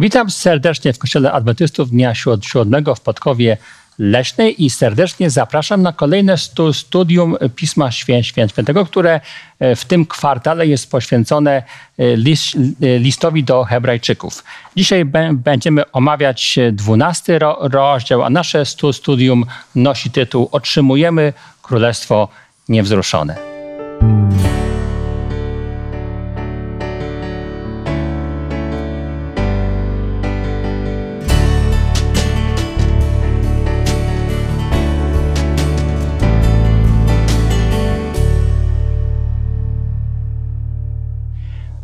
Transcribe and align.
Witam 0.00 0.30
serdecznie 0.30 0.92
w 0.92 0.98
Kościele 0.98 1.32
Adwentystów 1.32 1.90
Dnia 1.90 2.14
Siódmego 2.42 2.94
w 2.94 3.00
Podkowie 3.00 3.56
Leśnej 3.98 4.64
i 4.64 4.70
serdecznie 4.70 5.30
zapraszam 5.30 5.82
na 5.82 5.92
kolejne 5.92 6.38
stu, 6.38 6.72
studium 6.72 7.36
Pisma 7.56 7.90
Świę, 7.90 8.24
Świę, 8.24 8.48
Świętego, 8.48 8.86
które 8.86 9.20
e, 9.58 9.76
w 9.76 9.84
tym 9.84 10.06
kwartale 10.06 10.66
jest 10.66 10.90
poświęcone 10.90 11.62
e, 11.98 12.16
list, 12.16 12.56
e, 12.56 12.98
listowi 12.98 13.44
do 13.44 13.64
Hebrajczyków. 13.64 14.44
Dzisiaj 14.76 15.04
będziemy 15.32 15.92
omawiać 15.92 16.58
dwunasty 16.72 17.38
ro, 17.38 17.58
rozdział, 17.60 18.22
a 18.22 18.30
nasze 18.30 18.66
stu, 18.66 18.92
studium 18.92 19.46
nosi 19.74 20.10
tytuł 20.10 20.48
Otrzymujemy 20.52 21.32
Królestwo 21.62 22.28
Niewzruszone. 22.68 23.36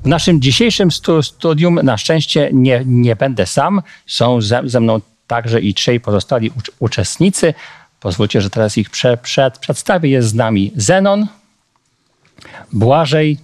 W 0.06 0.08
naszym 0.08 0.40
dzisiejszym 0.40 0.88
studium 1.22 1.74
na 1.82 1.98
szczęście 1.98 2.50
nie, 2.52 2.82
nie 2.86 3.16
będę 3.16 3.46
sam. 3.46 3.82
Są 4.06 4.40
ze, 4.40 4.62
ze 4.64 4.80
mną 4.80 5.00
także 5.26 5.60
i 5.60 5.74
trzej 5.74 6.00
pozostali 6.00 6.50
uczestnicy. 6.78 7.54
Pozwólcie, 8.00 8.40
że 8.40 8.50
teraz 8.50 8.78
ich 8.78 8.90
prze, 8.90 9.16
przed, 9.16 9.58
przedstawię. 9.58 10.10
Jest 10.10 10.28
z 10.28 10.34
nami 10.34 10.72
Zenon, 10.76 11.26
Błażej 12.72 13.38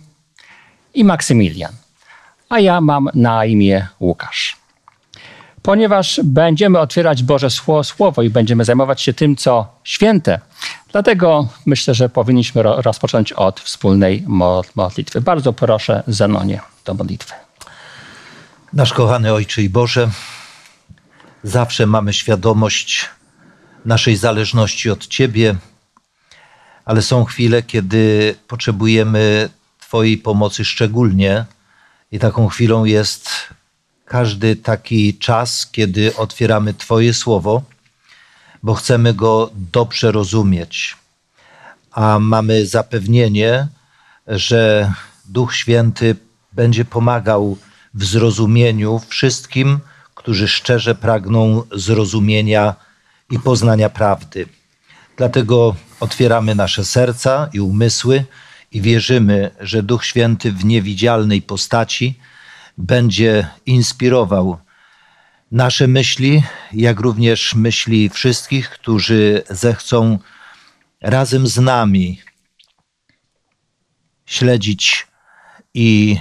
i 0.95 1.05
Maksymilian. 1.05 1.73
A 2.49 2.61
ja 2.61 2.81
mam 2.81 3.09
na 3.15 3.45
imię 3.45 3.87
Łukasz. 4.01 4.57
Ponieważ 5.63 6.21
będziemy 6.25 6.79
otwierać 6.79 7.23
Boże 7.23 7.49
Słowo 7.85 8.23
i 8.23 8.31
będziemy 8.31 8.65
zajmować 8.65 9.03
się 9.03 9.13
tym, 9.13 9.37
co 9.37 9.67
święte, 9.85 10.41
Dlatego 10.93 11.49
myślę, 11.67 11.95
że 11.95 12.09
powinniśmy 12.09 12.63
rozpocząć 12.63 13.33
od 13.33 13.61
wspólnej 13.61 14.25
modlitwy. 14.75 15.21
Bardzo 15.21 15.53
proszę 15.53 16.03
Zenonie 16.07 16.61
do 16.85 16.95
modlitwy. 16.95 17.35
Nasz 18.73 18.93
kochany 18.93 19.33
Ojcze 19.33 19.63
i 19.63 19.69
Boże, 19.69 20.11
zawsze 21.43 21.87
mamy 21.87 22.13
świadomość 22.13 23.09
naszej 23.85 24.17
zależności 24.17 24.91
od 24.91 25.07
Ciebie, 25.07 25.55
ale 26.85 27.03
są 27.03 27.25
chwile, 27.25 27.63
kiedy 27.63 28.35
potrzebujemy 28.49 29.49
Twojej 29.81 30.19
pomocy 30.19 30.65
szczególnie 30.65 31.45
i 32.13 32.19
taką 32.19 32.49
chwilą 32.49 32.85
jest 32.85 33.31
każdy 34.05 34.57
taki 34.57 35.19
czas, 35.19 35.67
kiedy 35.73 36.17
otwieramy 36.17 36.75
Twoje 36.75 37.15
słowo 37.15 37.63
bo 38.63 38.75
chcemy 38.75 39.15
go 39.15 39.51
dobrze 39.55 40.13
rozumieć. 40.13 40.97
A 41.93 42.19
mamy 42.19 42.67
zapewnienie, 42.67 43.69
że 44.27 44.93
Duch 45.25 45.55
Święty 45.55 46.17
będzie 46.53 46.85
pomagał 46.85 47.57
w 47.95 48.05
zrozumieniu 48.05 49.01
wszystkim, 49.09 49.81
którzy 50.15 50.49
szczerze 50.49 50.95
pragną 50.95 51.63
zrozumienia 51.73 52.75
i 53.31 53.39
poznania 53.39 53.89
prawdy. 53.89 54.47
Dlatego 55.17 55.77
otwieramy 56.01 56.55
nasze 56.55 56.85
serca 56.85 57.49
i 57.53 57.61
umysły 57.61 58.25
i 58.73 58.81
wierzymy, 58.81 59.51
że 59.61 59.83
Duch 59.83 60.05
Święty 60.05 60.53
w 60.53 60.65
niewidzialnej 60.65 61.43
postaci 61.43 62.19
będzie 62.79 63.49
inspirował 63.67 64.59
nasze 65.53 65.89
myśli, 65.89 66.43
jak 66.73 67.01
również 67.01 67.55
myśli 67.55 68.09
wszystkich, 68.09 68.71
którzy 68.71 69.43
zechcą 69.51 70.19
razem 71.01 71.47
z 71.47 71.59
nami 71.59 72.21
śledzić 74.27 75.07
i 75.75 76.19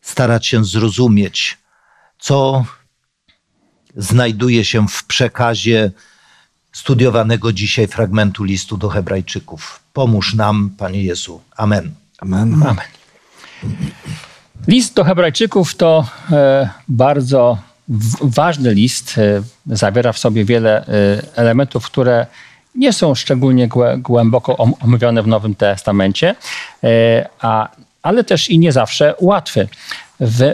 starać 0.00 0.46
się 0.46 0.64
zrozumieć, 0.64 1.58
co 2.18 2.64
znajduje 3.96 4.64
się 4.64 4.88
w 4.88 5.04
przekazie 5.04 5.90
studiowanego 6.72 7.52
dzisiaj 7.52 7.86
fragmentu 7.86 8.44
listu 8.44 8.76
do 8.76 8.88
Hebrajczyków. 8.88 9.80
Pomóż 9.92 10.34
nam, 10.34 10.70
Panie 10.78 11.02
Jezu. 11.02 11.40
Amen. 11.56 11.94
Amen. 12.18 12.62
Amen. 12.62 12.76
List 14.68 14.94
do 14.94 15.04
Hebrajczyków 15.04 15.74
to 15.74 16.08
e, 16.32 16.70
bardzo 16.88 17.69
ważny 18.20 18.74
list 18.74 19.18
e, 19.18 19.42
zawiera 19.66 20.12
w 20.12 20.18
sobie 20.18 20.44
wiele 20.44 20.86
e, 20.86 21.22
elementów, 21.36 21.86
które 21.86 22.26
nie 22.74 22.92
są 22.92 23.14
szczególnie 23.14 23.68
głęboko 23.98 24.56
omówione 24.56 25.22
w 25.22 25.26
Nowym 25.26 25.54
Testamencie, 25.54 26.34
e, 26.84 27.28
a, 27.40 27.68
ale 28.02 28.24
też 28.24 28.50
i 28.50 28.58
nie 28.58 28.72
zawsze 28.72 29.14
łatwy. 29.20 29.68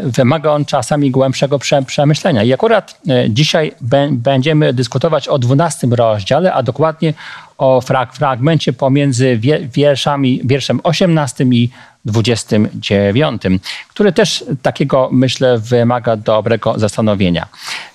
Wymaga 0.02 0.50
on 0.50 0.64
czasami 0.64 1.10
głębszego 1.10 1.58
przemyślenia. 1.86 2.42
I 2.42 2.52
akurat 2.52 3.00
dzisiaj 3.28 3.72
będziemy 4.10 4.72
dyskutować 4.72 5.28
o 5.28 5.38
12 5.38 5.86
rozdziale, 5.90 6.52
a 6.52 6.62
dokładnie 6.62 7.14
o 7.58 7.80
fragmencie 8.12 8.72
pomiędzy 8.72 9.40
wierszami, 9.72 10.40
wierszem 10.44 10.80
18 10.82 11.44
i 11.44 11.70
29, 12.06 13.42
który 13.88 14.12
też 14.12 14.44
takiego, 14.62 15.08
myślę, 15.12 15.58
wymaga 15.58 16.16
dobrego 16.16 16.78
zastanowienia. 16.78 17.46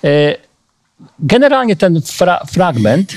E, 0.04 0.08
generalnie 1.18 1.76
ten 1.76 2.02
fra 2.02 2.44
fragment 2.52 3.14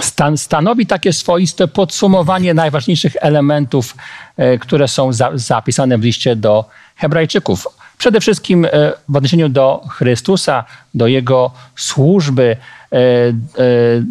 stan 0.00 0.38
stanowi 0.38 0.86
takie 0.86 1.12
swoiste 1.12 1.68
podsumowanie 1.68 2.54
najważniejszych 2.54 3.16
elementów, 3.20 3.96
e, 4.36 4.58
które 4.58 4.88
są 4.88 5.12
za 5.12 5.30
zapisane 5.34 5.98
w 5.98 6.02
liście 6.02 6.36
do 6.36 6.64
Hebrajczyków. 6.96 7.66
Przede 7.98 8.20
wszystkim 8.20 8.64
e, 8.64 8.68
w 9.08 9.16
odniesieniu 9.16 9.48
do 9.48 9.82
Chrystusa, 9.88 10.64
do 10.94 11.06
Jego 11.06 11.50
służby, 11.76 12.56
E, 12.92 12.98
e, 12.98 13.32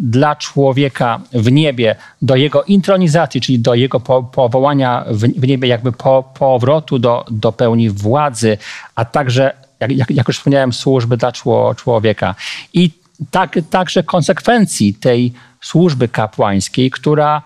dla 0.02 0.36
człowieka 0.36 1.20
w 1.32 1.52
niebie, 1.52 1.96
do 2.22 2.36
jego 2.36 2.62
intronizacji, 2.62 3.40
czyli 3.40 3.58
do 3.58 3.74
jego 3.74 4.00
powołania 4.32 5.04
w 5.10 5.46
niebie, 5.46 5.68
jakby 5.68 5.92
po, 5.92 6.22
powrotu 6.22 6.98
do, 6.98 7.24
do 7.30 7.52
pełni 7.52 7.90
władzy, 7.90 8.58
a 8.94 9.04
także, 9.04 9.52
jak, 9.80 10.10
jak 10.10 10.28
już 10.28 10.38
wspomniałem, 10.38 10.72
służby 10.72 11.16
dla 11.16 11.32
człowieka. 11.76 12.34
I 12.72 12.90
tak, 13.30 13.58
także 13.70 14.02
konsekwencji 14.02 14.94
tej 14.94 15.32
służby 15.60 16.08
kapłańskiej, 16.08 16.90
która 16.90 17.42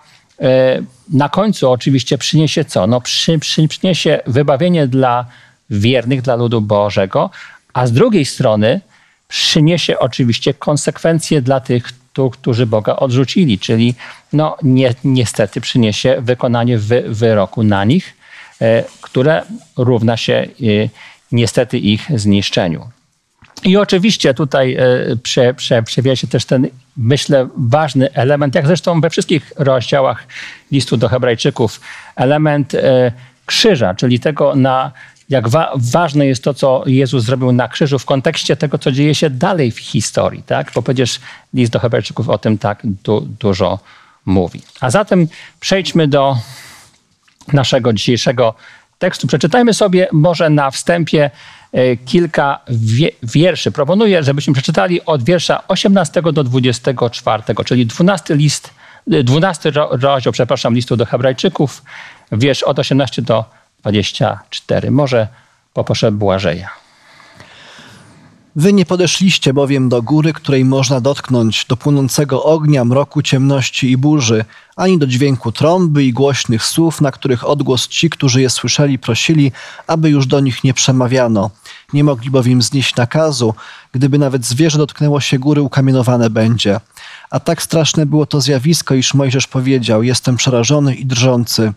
na 1.13 1.29
końcu 1.29 1.71
oczywiście 1.71 2.17
przyniesie 2.17 2.65
co? 2.65 2.87
No, 2.87 3.01
przy, 3.01 3.39
przy, 3.39 3.67
przyniesie 3.67 4.19
wybawienie 4.27 4.87
dla 4.87 5.25
wiernych, 5.71 6.21
dla 6.21 6.35
ludu 6.35 6.61
Bożego, 6.61 7.29
a 7.73 7.87
z 7.87 7.91
drugiej 7.91 8.25
strony 8.25 8.81
przyniesie 9.27 9.99
oczywiście 9.99 10.53
konsekwencje 10.53 11.41
dla 11.41 11.59
tych, 11.59 11.83
którzy 12.31 12.65
Boga 12.65 12.95
odrzucili, 12.95 13.59
czyli 13.59 13.95
no, 14.33 14.57
nie, 14.63 14.93
niestety 15.03 15.61
przyniesie 15.61 16.17
wykonanie 16.19 16.77
wy, 16.77 17.03
wyroku 17.07 17.63
na 17.63 17.83
nich, 17.85 18.13
e, 18.61 18.83
które 19.01 19.43
równa 19.77 20.17
się 20.17 20.33
e, 20.33 20.47
niestety 21.31 21.79
ich 21.79 22.07
zniszczeniu. 22.15 22.89
I 23.63 23.77
oczywiście 23.77 24.33
tutaj 24.33 24.73
e, 24.73 25.15
prze, 25.23 25.53
prze, 25.53 25.83
przewija 25.83 26.15
się 26.15 26.27
też 26.27 26.45
ten, 26.45 26.67
myślę, 26.97 27.47
ważny 27.57 28.13
element, 28.13 28.55
jak 28.55 28.67
zresztą 28.67 29.01
we 29.01 29.09
wszystkich 29.09 29.53
rozdziałach 29.57 30.27
listu 30.71 30.97
do 30.97 31.09
Hebrajczyków, 31.09 31.81
element 32.15 32.73
krzyża, 33.45 33.93
czyli 33.93 34.19
tego, 34.19 34.55
na 34.55 34.91
jak 35.31 35.49
wa 35.49 35.71
ważne 35.75 36.25
jest 36.25 36.43
to, 36.43 36.53
co 36.53 36.83
Jezus 36.85 37.23
zrobił 37.23 37.51
na 37.51 37.67
krzyżu 37.67 37.99
w 37.99 38.05
kontekście 38.05 38.55
tego, 38.55 38.77
co 38.77 38.91
dzieje 38.91 39.15
się 39.15 39.29
dalej 39.29 39.71
w 39.71 39.79
historii, 39.79 40.43
tak? 40.43 40.71
Bo 40.75 40.81
przecież 40.81 41.19
list 41.53 41.71
do 41.71 41.79
Hebrajczyków 41.79 42.29
o 42.29 42.37
tym 42.37 42.57
tak 42.57 42.79
du 42.83 43.21
dużo 43.21 43.79
mówi. 44.25 44.61
A 44.79 44.89
zatem 44.89 45.27
przejdźmy 45.59 46.07
do 46.07 46.37
naszego 47.53 47.93
dzisiejszego 47.93 48.53
tekstu. 48.99 49.27
Przeczytajmy 49.27 49.73
sobie 49.73 50.07
może 50.11 50.49
na 50.49 50.71
wstępie 50.71 51.31
e, 51.71 51.97
kilka 51.97 52.59
wierszy. 53.23 53.71
Proponuję, 53.71 54.23
żebyśmy 54.23 54.53
przeczytali 54.53 55.05
od 55.05 55.23
wiersza 55.23 55.63
18 55.67 56.21
do 56.21 56.43
24, 56.43 57.43
czyli 57.65 57.85
12 57.85 58.35
list, 58.35 58.69
12 59.07 59.71
rozdział, 59.73 60.33
przepraszam, 60.33 60.73
listu 60.73 60.97
do 60.97 61.05
Hebrajczyków, 61.05 61.83
wiersz 62.31 62.63
od 62.63 62.79
18 62.79 63.21
do 63.21 63.33
24. 63.33 63.60
Może 64.91 65.27
poproszę 65.73 66.11
Błażeja. 66.11 66.81
Wy 68.55 68.73
nie 68.73 68.85
podeszliście 68.85 69.53
bowiem 69.53 69.89
do 69.89 70.01
góry, 70.01 70.33
której 70.33 70.65
można 70.65 71.01
dotknąć, 71.01 71.65
do 71.65 71.77
płonącego 71.77 72.43
ognia, 72.43 72.85
mroku, 72.85 73.21
ciemności 73.21 73.91
i 73.91 73.97
burzy, 73.97 74.45
ani 74.75 74.97
do 74.97 75.07
dźwięku 75.07 75.51
trąby 75.51 76.03
i 76.03 76.13
głośnych 76.13 76.63
słów, 76.63 77.01
na 77.01 77.11
których 77.11 77.47
odgłos 77.47 77.87
ci, 77.87 78.09
którzy 78.09 78.41
je 78.41 78.49
słyszeli, 78.49 78.99
prosili, 78.99 79.51
aby 79.87 80.09
już 80.09 80.27
do 80.27 80.39
nich 80.39 80.63
nie 80.63 80.73
przemawiano. 80.73 81.49
Nie 81.93 82.03
mogli 82.03 82.29
bowiem 82.29 82.61
znieść 82.61 82.95
nakazu, 82.95 83.53
gdyby 83.91 84.17
nawet 84.17 84.45
zwierzę 84.45 84.77
dotknęło 84.77 85.19
się 85.19 85.39
góry, 85.39 85.61
ukamienowane 85.61 86.29
będzie. 86.29 86.79
A 87.29 87.39
tak 87.39 87.61
straszne 87.61 88.05
było 88.05 88.25
to 88.25 88.41
zjawisko, 88.41 88.95
iż 88.95 89.13
Mojżesz 89.13 89.47
powiedział: 89.47 90.03
Jestem 90.03 90.37
przerażony 90.37 90.95
i 90.95 91.05
drżący. 91.05 91.73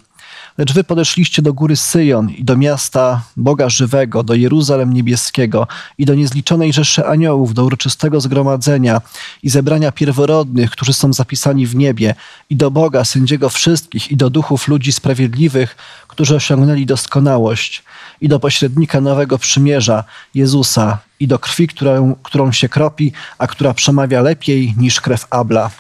Lecz 0.59 0.73
wy 0.73 0.85
podeszliście 0.85 1.43
do 1.43 1.53
góry 1.53 1.77
Syjon 1.77 2.31
i 2.31 2.45
do 2.45 2.57
miasta 2.57 3.23
Boga 3.37 3.69
żywego, 3.69 4.23
do 4.23 4.35
Jeruzalem 4.35 4.93
niebieskiego 4.93 5.67
i 5.99 6.05
do 6.05 6.15
niezliczonej 6.15 6.73
rzeszy 6.73 7.07
aniołów, 7.07 7.55
do 7.55 7.65
uroczystego 7.65 8.21
zgromadzenia 8.21 9.01
i 9.43 9.51
zebrania 9.51 9.93
pierworodnych, 9.93 10.71
którzy 10.71 10.93
są 10.93 11.13
zapisani 11.13 11.67
w 11.67 11.77
niebie, 11.77 12.15
i 12.51 12.57
do 12.57 12.71
Boga, 12.71 13.05
sędziego 13.05 13.49
wszystkich, 13.49 14.11
i 14.11 14.17
do 14.17 14.31
duchów 14.31 14.69
ludzi 14.69 14.93
sprawiedliwych, 14.93 15.77
którzy 16.09 16.37
osiągnęli 16.37 16.87
doskonałość, 16.87 17.83
i 18.21 18.29
do 18.29 18.41
pośrednika 18.41 19.01
nowego 19.01 19.39
przymierza, 19.39 20.05
Jezusa, 20.35 20.99
i 21.21 21.29
do 21.29 21.39
krwi, 21.39 21.69
którą, 21.69 22.17
którą 22.23 22.53
się 22.53 22.69
kropi, 22.69 23.13
a 23.39 23.47
która 23.47 23.75
przemawia 23.75 24.23
lepiej 24.23 24.75
niż 24.79 25.01
krew 25.01 25.27
Abla 25.31 25.71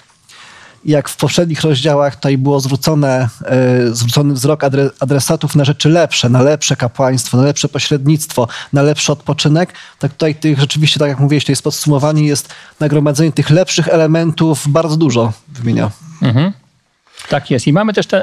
jak 0.84 1.08
w 1.08 1.16
poprzednich 1.16 1.60
rozdziałach 1.60 2.16
tutaj 2.16 2.38
było 2.38 2.60
zwrócone, 2.60 3.28
e, 3.46 3.94
zwrócony 3.94 4.34
wzrok 4.34 4.64
adresatów 5.00 5.56
na 5.56 5.64
rzeczy 5.64 5.88
lepsze, 5.88 6.28
na 6.28 6.42
lepsze 6.42 6.76
kapłaństwo, 6.76 7.36
na 7.36 7.42
lepsze 7.42 7.68
pośrednictwo, 7.68 8.48
na 8.72 8.82
lepszy 8.82 9.12
odpoczynek, 9.12 9.72
tak 9.98 10.12
tutaj 10.12 10.34
tych 10.34 10.60
rzeczywiście, 10.60 11.00
tak 11.00 11.08
jak 11.08 11.20
mówiłeś, 11.20 11.44
to 11.44 11.52
jest 11.52 11.62
podsumowanie, 11.62 12.26
jest 12.26 12.54
nagromadzenie 12.80 13.32
tych 13.32 13.50
lepszych 13.50 13.88
elementów 13.88 14.68
bardzo 14.68 14.96
dużo 14.96 15.32
wymienia. 15.48 15.90
Mhm. 16.22 16.52
Tak 17.28 17.50
jest. 17.50 17.66
I 17.66 17.72
mamy 17.72 17.92
też 17.92 18.06
ten 18.06 18.22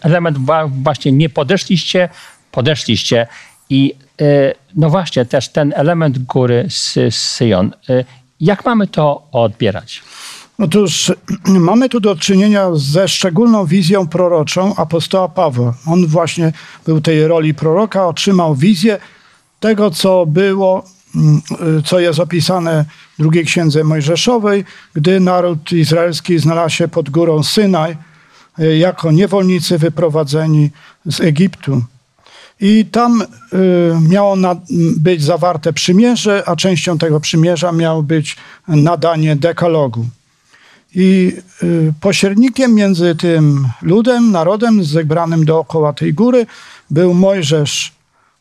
element 0.00 0.38
właśnie 0.82 1.12
nie 1.12 1.28
podeszliście, 1.28 2.08
podeszliście 2.52 3.26
i 3.70 3.94
e, 4.20 4.24
no 4.74 4.90
właśnie 4.90 5.24
też 5.24 5.48
ten 5.48 5.72
element 5.76 6.18
góry 6.18 6.66
z 6.70 7.14
Syjon. 7.14 7.72
E, 7.88 8.04
jak 8.40 8.64
mamy 8.64 8.86
to 8.86 9.22
odbierać? 9.32 10.02
Otóż 10.60 11.12
mamy 11.44 11.88
tu 11.88 12.00
do 12.00 12.16
czynienia 12.16 12.68
ze 12.74 13.08
szczególną 13.08 13.66
wizją 13.66 14.08
proroczą 14.08 14.76
apostoła 14.76 15.28
Pawła. 15.28 15.74
On 15.86 16.06
właśnie 16.06 16.52
był 16.86 17.00
tej 17.00 17.26
roli 17.26 17.54
proroka, 17.54 18.06
otrzymał 18.06 18.54
wizję 18.54 18.98
tego, 19.60 19.90
co 19.90 20.26
było, 20.26 20.84
mm, 21.14 21.40
co 21.84 22.00
jest 22.00 22.18
opisane 22.18 22.84
w 23.18 23.22
drugiej 23.22 23.44
księdze 23.44 23.84
Mojżeszowej, 23.84 24.64
gdy 24.94 25.20
naród 25.20 25.72
izraelski 25.72 26.38
znalazł 26.38 26.74
się 26.74 26.88
pod 26.88 27.10
górą 27.10 27.42
Synaj 27.42 27.96
e, 28.58 28.76
jako 28.76 29.12
niewolnicy 29.12 29.78
wyprowadzeni 29.78 30.70
z 31.06 31.20
Egiptu. 31.20 31.82
I 32.62 32.84
tam 32.92 33.22
y, 33.22 33.26
miało 34.08 34.36
na, 34.36 34.56
być 34.96 35.22
zawarte 35.22 35.72
przymierze, 35.72 36.42
a 36.46 36.56
częścią 36.56 36.98
tego 36.98 37.20
przymierza 37.20 37.72
miało 37.72 38.02
być 38.02 38.36
nadanie 38.68 39.36
dekalogu. 39.36 40.06
I 40.94 41.36
y, 41.62 41.92
pośrednikiem 42.00 42.74
między 42.74 43.14
tym 43.14 43.68
ludem, 43.82 44.30
narodem 44.30 44.84
zebranym 44.84 45.44
dookoła 45.44 45.92
tej 45.92 46.14
góry 46.14 46.46
był 46.90 47.14
Mojżesz, 47.14 47.92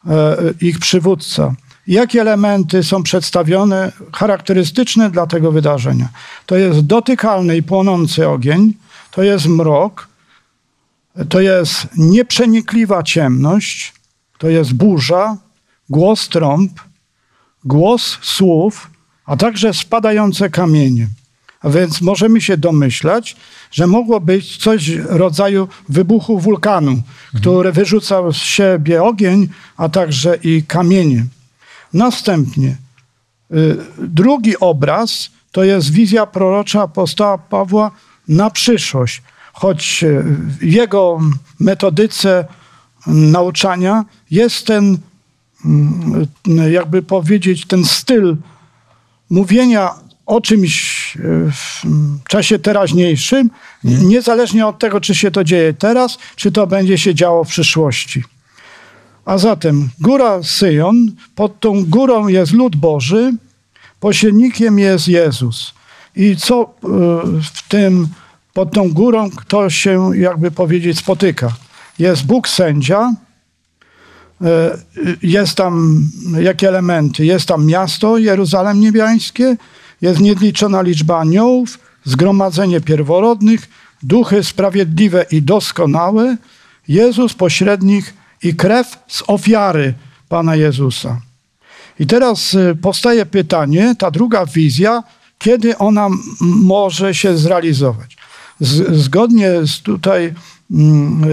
e, 0.08 0.38
ich 0.62 0.80
przywódca. 0.80 1.56
Jakie 1.88 2.22
elementy 2.22 2.84
są 2.84 3.04
przedstawione, 3.04 3.92
charakterystyczne 4.14 5.10
dla 5.12 5.28
tego 5.28 5.52
wydarzenia? 5.52 6.10
To 6.46 6.56
jest 6.56 6.80
dotykalny 6.80 7.58
i 7.58 7.64
płonący 7.64 8.28
ogień, 8.28 8.74
to 9.12 9.24
jest 9.24 9.46
mrok, 9.46 10.08
to 11.30 11.42
jest 11.42 11.88
nieprzenikliwa 11.98 13.04
ciemność, 13.04 13.94
to 14.38 14.50
jest 14.50 14.74
burza, 14.74 15.38
głos 15.90 16.30
trąb, 16.30 16.72
głos 17.64 18.18
słów, 18.22 18.90
a 19.26 19.38
także 19.38 19.74
spadające 19.74 20.50
kamienie. 20.50 21.08
A 21.62 21.70
więc 21.70 22.02
możemy 22.02 22.42
się 22.42 22.58
domyślać, 22.58 23.36
że 23.72 23.88
mogło 23.88 24.20
być 24.20 24.58
coś 24.58 24.98
w 24.98 25.06
rodzaju 25.06 25.68
wybuchu 25.90 26.40
wulkanu, 26.40 26.92
mhm. 26.92 27.06
który 27.42 27.72
wyrzucał 27.72 28.34
z 28.34 28.38
siebie 28.38 29.04
ogień, 29.04 29.48
a 29.78 29.90
także 29.90 30.36
i 30.44 30.64
kamienie. 30.64 31.26
Następnie 31.94 32.78
y, 33.52 33.78
drugi 33.98 34.60
obraz 34.60 35.30
to 35.52 35.64
jest 35.64 35.92
wizja 35.92 36.26
prorocza 36.26 36.82
apostoła 36.82 37.38
Pawła 37.38 37.92
na 38.28 38.50
przyszłość. 38.50 39.22
Choć 39.54 40.04
y, 40.04 40.24
w 40.60 40.64
jego 40.64 41.20
metodyce 41.60 42.46
nauczania 43.08 44.06
jest 44.32 44.68
ten, 44.68 44.98
y, 46.48 46.72
jakby 46.72 47.02
powiedzieć, 47.02 47.66
ten 47.68 47.86
styl 47.86 48.38
mówienia 49.30 49.90
o 50.26 50.42
czymś 50.42 50.99
w 51.52 51.84
czasie 52.28 52.60
teraźniejszym, 52.60 53.50
hmm. 53.82 54.10
niezależnie 54.10 54.68
od 54.68 54.80
tego, 54.80 55.02
czy 55.02 55.16
się 55.16 55.32
to 55.32 55.44
dzieje 55.44 55.74
teraz, 55.74 56.18
czy 56.36 56.52
to 56.52 56.68
będzie 56.68 56.98
się 56.98 57.16
działo 57.16 57.44
w 57.44 57.48
przyszłości. 57.48 58.24
A 59.26 59.38
zatem 59.38 59.90
góra 60.00 60.44
Syjon, 60.44 61.12
pod 61.36 61.60
tą 61.60 61.86
górą 61.86 62.28
jest 62.28 62.52
lud 62.52 62.76
Boży, 62.76 63.34
pośrednikiem 64.00 64.80
jest 64.80 65.08
Jezus. 65.08 65.74
I 66.16 66.36
co 66.36 66.62
e, 66.62 66.88
w 67.54 67.68
tym, 67.68 68.08
pod 68.54 68.72
tą 68.72 68.94
górą, 68.94 69.30
kto 69.30 69.70
się, 69.70 70.18
jakby 70.18 70.52
powiedzieć, 70.52 70.98
spotyka? 70.98 71.52
Jest 72.00 72.26
Bóg 72.26 72.48
sędzia, 72.48 73.14
e, 74.42 74.78
jest 75.22 75.56
tam, 75.56 76.04
jakie 76.40 76.68
elementy? 76.68 77.26
Jest 77.26 77.46
tam 77.46 77.66
miasto 77.66 78.18
Jeruzalem 78.18 78.80
Niebiańskie, 78.80 79.58
jest 80.02 80.20
niezliczona 80.20 80.82
liczba 80.82 81.20
aniołów, 81.20 81.80
zgromadzenie 82.04 82.82
pierworodnych, 82.82 83.70
duchy 84.04 84.44
sprawiedliwe 84.44 85.26
i 85.32 85.42
doskonałe, 85.42 86.38
Jezus 86.88 87.34
pośrednik 87.34 88.14
i 88.44 88.56
krew 88.56 88.98
z 89.08 89.24
ofiary 89.28 89.94
Pana 90.30 90.56
Jezusa. 90.56 91.22
I 92.00 92.08
teraz 92.08 92.54
y, 92.54 92.78
powstaje 92.82 93.26
pytanie, 93.26 93.96
ta 93.98 94.12
druga 94.12 94.46
wizja, 94.46 95.04
kiedy 95.38 95.78
ona 95.78 96.08
może 96.40 97.14
się 97.14 97.38
zrealizować? 97.38 98.18
Z, 98.60 98.98
zgodnie 98.98 99.52
z 99.66 99.82
tutaj 99.82 100.34
mm, 100.72 101.24
y, 101.24 101.28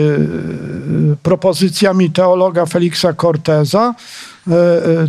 y, 1.13 1.17
propozycjami 1.23 2.11
teologa 2.11 2.67
Feliksa 2.67 3.13
Corteza, 3.13 3.95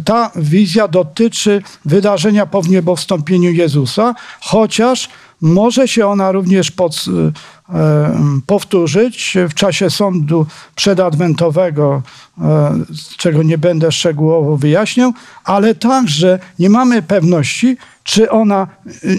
ta 0.05 0.31
wizja 0.35 0.87
dotyczy 0.87 1.61
wydarzenia 1.85 2.45
po 2.45 2.61
wniebowstąpieniu 2.61 3.51
Jezusa, 3.51 4.15
chociaż 4.41 5.09
może 5.41 5.87
się 5.87 6.07
ona 6.07 6.31
również 6.31 6.71
pod, 6.71 7.05
e, 7.73 8.11
powtórzyć 8.45 9.37
w 9.49 9.53
czasie 9.53 9.89
sądu 9.89 10.45
przedadwentowego, 10.75 12.01
czego 13.17 13.43
nie 13.43 13.57
będę 13.57 13.91
szczegółowo 13.91 14.57
wyjaśniał, 14.57 15.13
ale 15.43 15.75
także 15.75 16.39
nie 16.59 16.69
mamy 16.69 17.01
pewności, 17.01 17.77
czy 18.03 18.31
ona 18.31 18.67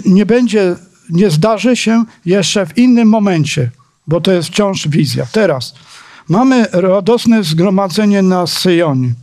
nie 0.05 0.25
będzie, 0.25 0.75
nie 1.09 1.29
zdarzy 1.29 1.75
się 1.75 2.03
jeszcze 2.25 2.65
w 2.65 2.77
innym 2.77 3.07
momencie, 3.07 3.71
bo 4.07 4.21
to 4.21 4.31
jest 4.31 4.49
wciąż 4.49 4.87
wizja. 4.87 5.25
Teraz 5.31 5.73
mamy 6.29 6.67
radosne 6.71 7.43
zgromadzenie 7.43 8.21
na 8.21 8.47
Syjonie. 8.47 9.13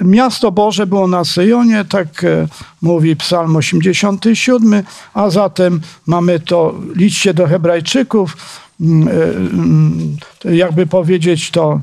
Miasto 0.00 0.52
Boże 0.52 0.86
było 0.86 1.08
na 1.08 1.24
Syjonie, 1.24 1.84
tak 1.84 2.24
e, 2.24 2.48
mówi 2.82 3.16
Psalm 3.16 3.56
87, 3.56 4.82
a 5.14 5.30
zatem 5.30 5.80
mamy 6.06 6.40
to, 6.40 6.74
liczcie 6.94 7.34
do 7.34 7.46
Hebrajczyków, 7.46 8.36
mm, 8.80 9.08
e, 9.08 9.12
mm, 9.12 10.16
jakby 10.44 10.86
powiedzieć, 10.86 11.50
to, 11.50 11.80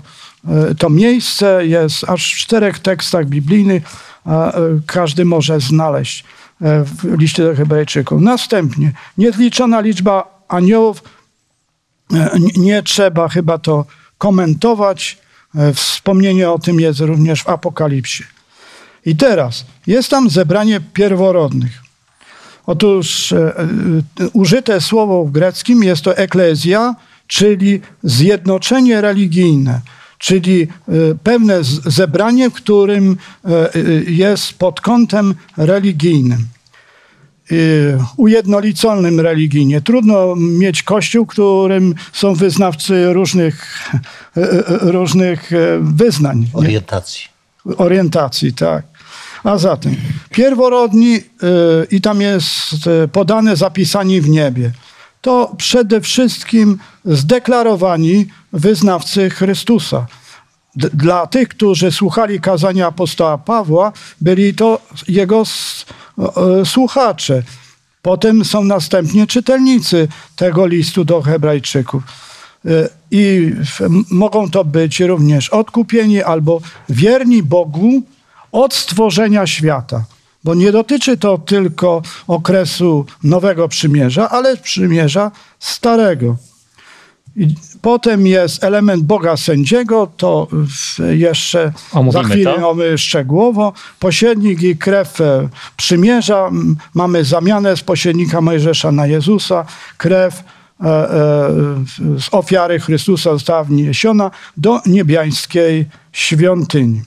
e, 0.48 0.76
to 0.76 0.90
miejsce 0.90 1.68
jest 1.68 2.10
aż 2.10 2.34
w 2.34 2.38
czterech 2.38 2.80
tekstach 2.80 3.26
biblijnych, 3.26 3.84
każdy 4.86 5.26
może 5.26 5.60
znaleźć 5.60 6.24
w 6.62 7.20
liście 7.20 7.44
do 7.44 7.56
Hebrajczyków. 7.56 8.22
Następnie, 8.22 8.92
niezliczona 9.18 9.80
liczba 9.80 10.44
aniołów, 10.48 11.04
nie 12.58 12.84
trzeba 12.84 13.30
chyba 13.30 13.58
to 13.58 13.86
komentować, 14.18 15.23
wspomnienie 15.74 16.50
o 16.50 16.60
tym 16.60 16.79
jest 16.79 17.00
również 17.00 17.43
w 17.43 17.50
Apokalipsie. 17.50 18.24
I 19.05 19.15
teraz 19.15 19.65
jest 19.88 20.10
tam 20.10 20.29
zebranie 20.29 20.81
pierworodnych. 20.93 21.83
Otóż 22.65 23.31
e, 23.31 23.38
e, 23.38 24.29
użyte 24.33 24.81
słowo 24.81 25.25
w 25.25 25.31
greckim 25.31 25.83
jest 25.83 26.01
to 26.01 26.17
eklezja, 26.17 26.95
czyli 27.27 27.81
zjednoczenie 28.03 29.01
religijne. 29.01 29.81
czyli 30.17 30.67
pewne 31.24 31.60
zebranie, 31.86 32.50
w 32.50 32.53
którym 32.53 33.17
jest 34.07 34.53
pod 34.53 34.81
kątem 34.81 35.36
religijnym 35.57 36.48
ujednoliconym 38.17 39.19
religijnie. 39.19 39.81
Trudno 39.81 40.36
mieć 40.36 40.83
kościół, 40.83 41.25
którym 41.25 41.95
są 42.13 42.33
wyznawcy 42.33 43.13
różnych, 43.13 43.79
różnych 44.81 45.51
wyznań. 45.81 46.48
Orientacji. 46.53 47.22
Orientacji, 47.77 48.53
tak. 48.53 48.86
A 49.43 49.57
zatem 49.57 49.95
pierworodni 50.29 51.19
i 51.91 52.01
tam 52.01 52.22
jest 52.22 52.75
podane 53.12 53.55
zapisani 53.55 54.22
w 54.22 54.29
niebie. 54.29 54.72
To 55.22 55.55
przede 55.57 56.01
wszystkim 56.01 56.77
zdeklarowani 57.05 58.25
wyznawcy 58.53 59.29
Chrystusa. 59.29 60.05
Dla 60.75 61.27
tych, 61.27 61.48
którzy 61.48 61.92
słuchali 61.92 62.42
kazania 62.42 62.88
apostoła 62.88 63.38
Pawła, 63.38 63.92
byli 64.22 64.53
to 64.53 64.82
jego 65.08 65.44
słuchacze. 66.65 67.44
Potem 68.01 68.46
są 68.46 68.63
następnie 68.63 69.27
czytelnicy 69.27 70.08
tego 70.36 70.65
listu 70.65 71.06
do 71.06 71.22
Hebrajczyków. 71.22 72.03
I 73.12 73.51
mogą 74.12 74.50
to 74.50 74.65
być 74.65 75.00
również 75.00 75.50
odkupieni 75.50 76.24
albo 76.24 76.62
wierni 76.89 77.44
Bogu 77.44 78.03
od 78.51 78.74
stworzenia 78.74 79.48
świata. 79.48 80.06
Bo 80.44 80.56
nie 80.56 80.72
dotyczy 80.72 81.18
to 81.18 81.38
tylko 81.38 82.01
okresu 82.27 83.06
Nowego 83.24 83.68
Przymierza, 83.68 84.30
ale 84.30 84.58
Przymierza 84.58 85.32
Starego. 85.60 86.36
I 87.36 87.56
potem 87.84 88.28
jest 88.28 88.63
element 88.63 89.04
Boga 89.04 89.38
sędziego, 89.38 90.08
to 90.18 90.48
jeszcze 91.13 91.72
Omówimy 91.94 92.24
za 92.24 92.30
chwilę 92.30 92.56
to. 92.56 92.98
szczegółowo. 92.98 93.74
Pośrednik 94.00 94.62
i 94.63 94.78
krew 94.78 95.22
e, 95.22 95.50
przymierza. 95.78 96.52
Mamy 96.94 97.24
zamianę 97.24 97.78
z 97.78 97.82
pośrednika 97.82 98.42
Mojżesza 98.42 98.92
na 98.92 99.08
Jezusa. 99.08 99.66
Krew 99.98 100.34
e, 100.40 100.86
e, 100.86 101.10
z 102.20 102.28
ofiary 102.32 102.80
Chrystusa 102.80 103.32
została 103.32 103.63
wniesiona 103.63 104.32
do 104.58 104.82
niebiańskiej 104.86 105.86
świątyni. 106.12 107.02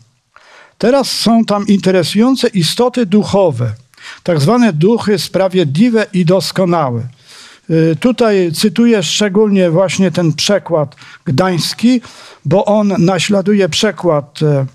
Teraz 0.79 1.11
są 1.11 1.45
tam 1.45 1.67
interesujące 1.67 2.49
istoty 2.49 3.07
duchowe, 3.07 3.73
tak 4.23 4.41
zwane 4.41 4.73
duchy 4.73 5.19
sprawiedliwe 5.19 6.07
i 6.13 6.25
doskonałe. 6.25 7.16
Y, 7.71 7.97
tutaj 8.01 8.53
cytuję 8.53 9.03
szczególnie 9.03 9.71
właśnie 9.71 10.11
ten 10.11 10.33
przekład 10.33 10.97
gdański, 11.25 12.01
bo 12.45 12.65
on 12.65 12.95
naśladuje 12.99 13.69
przekład 13.69 14.41
e, 14.43 14.47
e, 14.47 14.67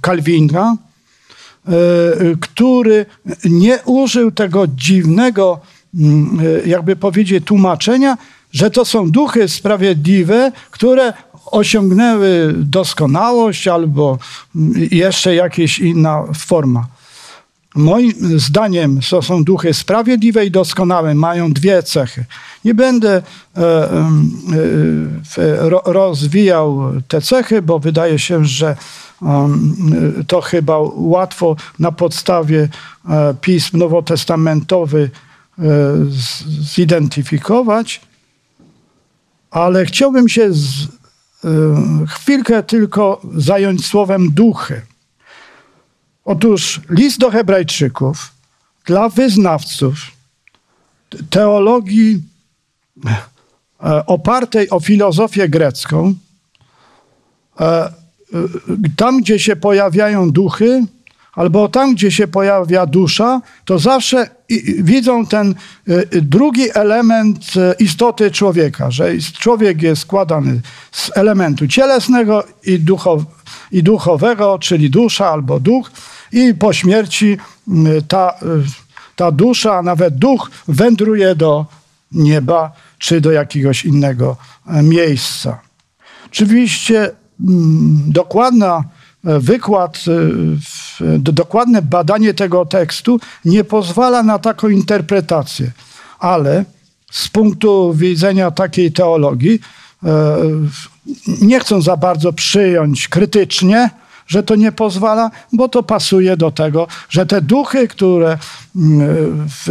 Kalwina, 0.00 0.76
e, 1.66 1.72
który 2.40 3.06
nie 3.44 3.78
użył 3.84 4.30
tego 4.30 4.66
dziwnego, 4.66 5.60
mm, 5.94 6.38
jakby 6.66 6.96
powiedzieć, 6.96 7.44
tłumaczenia, 7.44 8.18
że 8.52 8.70
to 8.70 8.84
są 8.84 9.10
duchy 9.10 9.48
sprawiedliwe, 9.48 10.52
które 10.70 11.12
osiągnęły 11.46 12.54
doskonałość 12.56 13.68
albo 13.68 14.18
jeszcze 14.90 15.34
jakaś 15.34 15.78
inna 15.78 16.24
forma. 16.38 16.86
Moim 17.74 18.12
zdaniem 18.38 19.00
to 19.10 19.22
są 19.22 19.44
duchy 19.44 19.74
sprawiedliwe 19.74 20.46
i 20.46 20.50
doskonałe, 20.50 21.14
mają 21.14 21.52
dwie 21.52 21.82
cechy. 21.82 22.24
Nie 22.64 22.74
będę 22.74 23.22
e, 23.56 23.62
e, 25.38 25.70
rozwijał 25.84 26.92
te 27.08 27.20
cechy, 27.20 27.62
bo 27.62 27.78
wydaje 27.78 28.18
się, 28.18 28.44
że 28.44 28.76
to 30.26 30.40
chyba 30.40 30.78
łatwo 30.94 31.56
na 31.78 31.92
podstawie 31.92 32.68
e, 33.08 33.34
pism 33.40 33.78
nowotestamentowych 33.78 35.10
zidentyfikować, 36.74 38.00
ale 39.50 39.84
chciałbym 39.86 40.28
się 40.28 40.52
z, 40.52 40.88
chwilkę 42.08 42.62
tylko 42.62 43.20
zająć 43.36 43.86
słowem 43.86 44.30
duchy. 44.30 44.82
Otóż 46.24 46.80
list 46.90 47.18
do 47.18 47.30
Hebrajczyków 47.30 48.32
dla 48.86 49.08
wyznawców 49.08 49.94
teologii 51.30 52.22
e, 53.04 54.06
opartej 54.06 54.70
o 54.70 54.80
filozofię 54.80 55.48
grecką, 55.48 56.14
e, 57.60 57.64
e, 57.64 57.92
tam 58.96 59.20
gdzie 59.20 59.38
się 59.38 59.56
pojawiają 59.56 60.30
duchy, 60.30 60.84
albo 61.32 61.68
tam 61.68 61.94
gdzie 61.94 62.10
się 62.10 62.28
pojawia 62.28 62.86
dusza, 62.86 63.40
to 63.64 63.78
zawsze 63.78 64.30
widzą 64.78 65.26
ten 65.26 65.54
drugi 66.12 66.64
element 66.74 67.44
istoty 67.78 68.30
człowieka, 68.30 68.90
że 68.90 69.18
człowiek 69.18 69.82
jest 69.82 70.02
składany 70.02 70.60
z 70.92 71.10
elementu 71.14 71.68
cielesnego 71.68 72.44
i, 72.66 72.80
i 73.72 73.82
duchowego, 73.82 74.58
czyli 74.58 74.90
dusza 74.90 75.30
albo 75.30 75.60
duch 75.60 75.90
i 76.32 76.54
po 76.54 76.72
śmierci 76.72 77.38
mm, 77.68 78.02
ta, 78.08 78.34
y, 78.42 79.16
ta 79.16 79.30
dusza, 79.30 79.78
a 79.78 79.82
nawet 79.82 80.14
duch 80.14 80.50
wędruje 80.68 81.34
do 81.34 81.66
nieba 82.12 82.72
czy 82.98 83.20
do 83.20 83.32
jakiegoś 83.32 83.84
innego 83.84 84.36
e, 84.66 84.82
miejsca. 84.82 85.60
Oczywiście 86.26 87.10
mm, 87.40 88.12
dokładna 88.12 88.84
e, 89.24 89.38
wykład, 89.40 90.04
e, 91.00 91.18
dokładne 91.18 91.82
badanie 91.82 92.34
tego 92.34 92.66
tekstu 92.66 93.20
nie 93.44 93.64
pozwala 93.64 94.22
na 94.22 94.38
taką 94.38 94.68
interpretację, 94.68 95.70
ale 96.18 96.64
z 97.12 97.28
punktu 97.28 97.94
widzenia 97.94 98.50
takiej 98.50 98.92
teologii, 98.92 99.60
nie 101.40 101.60
chcą 101.60 101.82
za 101.82 101.96
bardzo 101.96 102.32
przyjąć 102.32 103.08
krytycznie 103.08 103.90
że 104.26 104.42
to 104.42 104.54
nie 104.54 104.72
pozwala, 104.72 105.30
bo 105.52 105.68
to 105.68 105.82
pasuje 105.82 106.36
do 106.36 106.50
tego, 106.50 106.86
że 107.08 107.26
te 107.26 107.40
duchy, 107.40 107.88
które 107.88 108.38
mm, 108.76 109.48
w, 109.48 109.68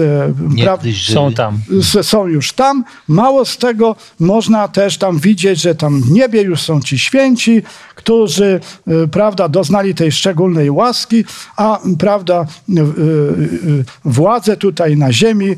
są 1.15 1.33
tam, 1.33 1.59
są 2.01 2.27
już 2.27 2.53
tam, 2.53 2.83
mało 3.07 3.45
z 3.45 3.57
tego 3.57 3.95
można 4.19 4.67
też 4.67 4.97
tam 4.97 5.19
widzieć, 5.19 5.61
że 5.61 5.75
tam 5.75 6.01
w 6.01 6.11
niebie 6.11 6.41
już 6.41 6.61
są 6.61 6.81
ci 6.81 6.99
święci, 6.99 7.61
którzy, 7.95 8.59
y, 8.87 9.07
prawda, 9.07 9.49
doznali 9.49 9.95
tej 9.95 10.11
szczególnej 10.11 10.69
łaski, 10.69 11.23
a, 11.57 11.79
prawda, 11.99 12.45
y, 12.69 12.81
y, 12.81 13.85
władze 14.05 14.57
tutaj 14.57 14.97
na 14.97 15.13
ziemi 15.13 15.55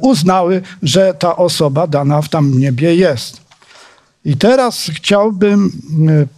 uznały, 0.00 0.62
że 0.82 1.14
ta 1.18 1.36
osoba 1.36 1.86
dana 1.86 2.22
w 2.22 2.28
tam 2.28 2.58
niebie 2.58 2.94
jest. 2.94 3.40
I 4.24 4.36
teraz 4.36 4.90
chciałbym 4.94 5.70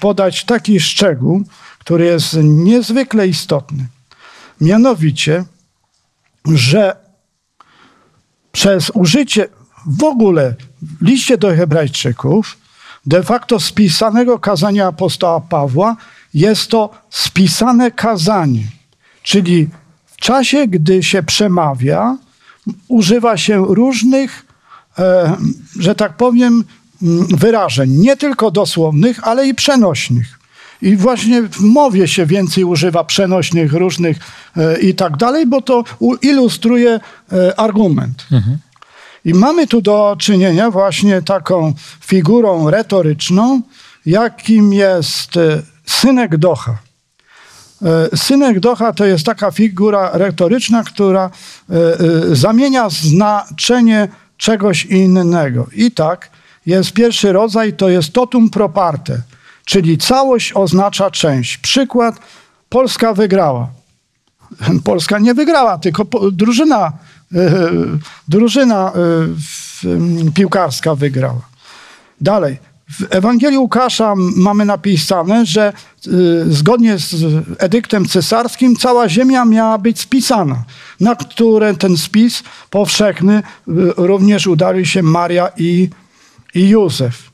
podać 0.01 0.45
taki 0.45 0.81
szczegół, 0.81 1.43
który 1.83 2.05
jest 2.05 2.37
niezwykle 2.43 3.29
istotny. 3.29 3.87
Mianowicie, 4.61 5.45
że 6.55 6.97
przez 8.53 8.91
użycie 8.95 9.49
w 9.87 10.05
ogóle 10.05 10.55
w 10.83 11.05
liście 11.05 11.39
do 11.39 11.57
Hebrajczyków, 11.57 12.59
de 13.07 13.23
facto 13.23 13.61
spisanego 13.61 14.39
kazania 14.39 14.87
apostoła 14.87 15.41
Pawła, 15.41 15.97
jest 16.35 16.71
to 16.71 16.91
spisane 17.11 17.91
kazanie. 17.91 18.65
Czyli 19.23 19.69
w 20.07 20.17
czasie, 20.17 20.69
gdy 20.69 21.03
się 21.03 21.23
przemawia, 21.23 22.17
używa 22.89 23.37
się 23.37 23.65
różnych, 23.69 24.47
e, 24.99 25.37
że 25.79 25.95
tak 25.95 26.17
powiem, 26.17 26.65
wyrażeń, 27.29 27.91
nie 27.91 28.17
tylko 28.17 28.51
dosłownych, 28.51 29.29
ale 29.29 29.49
i 29.49 29.55
przenośnych. 29.55 30.42
I 30.83 30.97
właśnie 30.97 31.43
w 31.43 31.61
mowie 31.61 32.09
się 32.09 32.27
więcej 32.27 32.65
używa 32.65 33.05
przenośnych, 33.05 33.73
różnych 33.73 34.17
e, 34.57 34.81
i 34.81 34.95
tak 34.95 35.17
dalej, 35.17 35.47
bo 35.47 35.63
to 35.63 35.85
ilustruje 36.23 37.01
e, 37.33 37.61
argument. 37.61 38.27
Mhm. 38.33 38.59
I 39.25 39.35
mamy 39.35 39.67
tu 39.67 39.83
do 39.83 40.17
czynienia 40.19 40.71
właśnie 40.71 41.23
taką 41.23 41.75
figurą 42.01 42.71
retoryczną, 42.71 43.63
jakim 44.07 44.73
jest 44.73 45.37
e, 45.37 45.63
synek 45.87 46.37
Docha. 46.37 46.79
Synek 48.15 48.61
Docha 48.61 48.93
to 48.93 49.05
jest 49.05 49.27
taka 49.27 49.51
figura 49.51 50.11
retoryczna, 50.13 50.85
która 50.85 51.31
zamienia 52.33 52.89
znaczenie 52.89 54.09
czegoś 54.37 54.85
innego. 54.85 55.67
I 55.75 55.91
tak 55.91 56.31
jest 56.67 56.93
pierwszy 56.93 57.33
rodzaj, 57.33 57.73
to 57.73 57.89
jest 57.89 58.13
totum 58.13 58.51
proparte– 58.51 59.23
Czyli 59.65 59.99
całość 59.99 60.53
oznacza 60.53 61.11
część. 61.11 61.59
Przykład, 61.59 62.15
Polska 62.69 63.15
wygrała. 63.15 63.69
Polska 64.85 65.19
nie 65.19 65.35
wygrała, 65.35 65.79
tylko 65.79 66.05
drużyna, 66.33 66.93
drużyna 68.29 68.93
piłkarska 70.35 70.95
wygrała. 70.95 71.41
Dalej, 72.21 72.59
w 72.93 73.07
Ewangelii 73.11 73.59
Łukasza 73.59 74.15
mamy 74.37 74.65
napisane, 74.65 75.47
że 75.47 75.73
y, 76.07 76.45
zgodnie 76.55 76.99
z 76.99 77.15
edyktem 77.59 78.07
cesarskim 78.07 78.77
cała 78.77 79.09
ziemia 79.09 79.45
miała 79.45 79.79
być 79.79 80.01
spisana, 80.01 80.65
na 81.01 81.17
które 81.17 81.75
ten 81.75 81.97
spis 81.97 82.43
powszechny 82.71 83.43
również 83.97 84.47
udali 84.47 84.87
się 84.87 85.03
Maria 85.03 85.49
i, 85.57 85.91
i 86.55 86.69
Józef. 86.69 87.32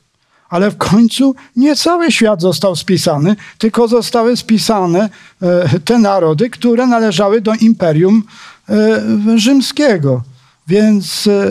Ale 0.49 0.71
w 0.71 0.77
końcu 0.77 1.35
nie 1.55 1.75
cały 1.75 2.11
świat 2.11 2.41
został 2.41 2.75
spisany, 2.75 3.35
tylko 3.57 3.87
zostały 3.87 4.37
spisane 4.37 5.09
e, 5.41 5.79
te 5.79 5.99
narody, 5.99 6.49
które 6.49 6.87
należały 6.87 7.41
do 7.41 7.53
Imperium 7.53 8.23
e, 8.69 9.39
Rzymskiego. 9.39 10.23
Więc, 10.67 11.27
e, 11.27 11.49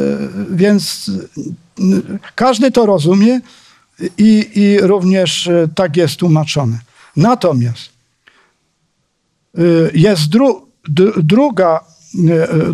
więc 0.50 1.10
każdy 2.34 2.70
to 2.70 2.86
rozumie 2.86 3.40
i, 4.18 4.50
i 4.54 4.80
również 4.80 5.50
tak 5.74 5.96
jest 5.96 6.16
tłumaczone. 6.16 6.78
Natomiast 7.16 7.90
jest 9.94 10.28
dru, 10.28 10.68
druga, 11.22 11.80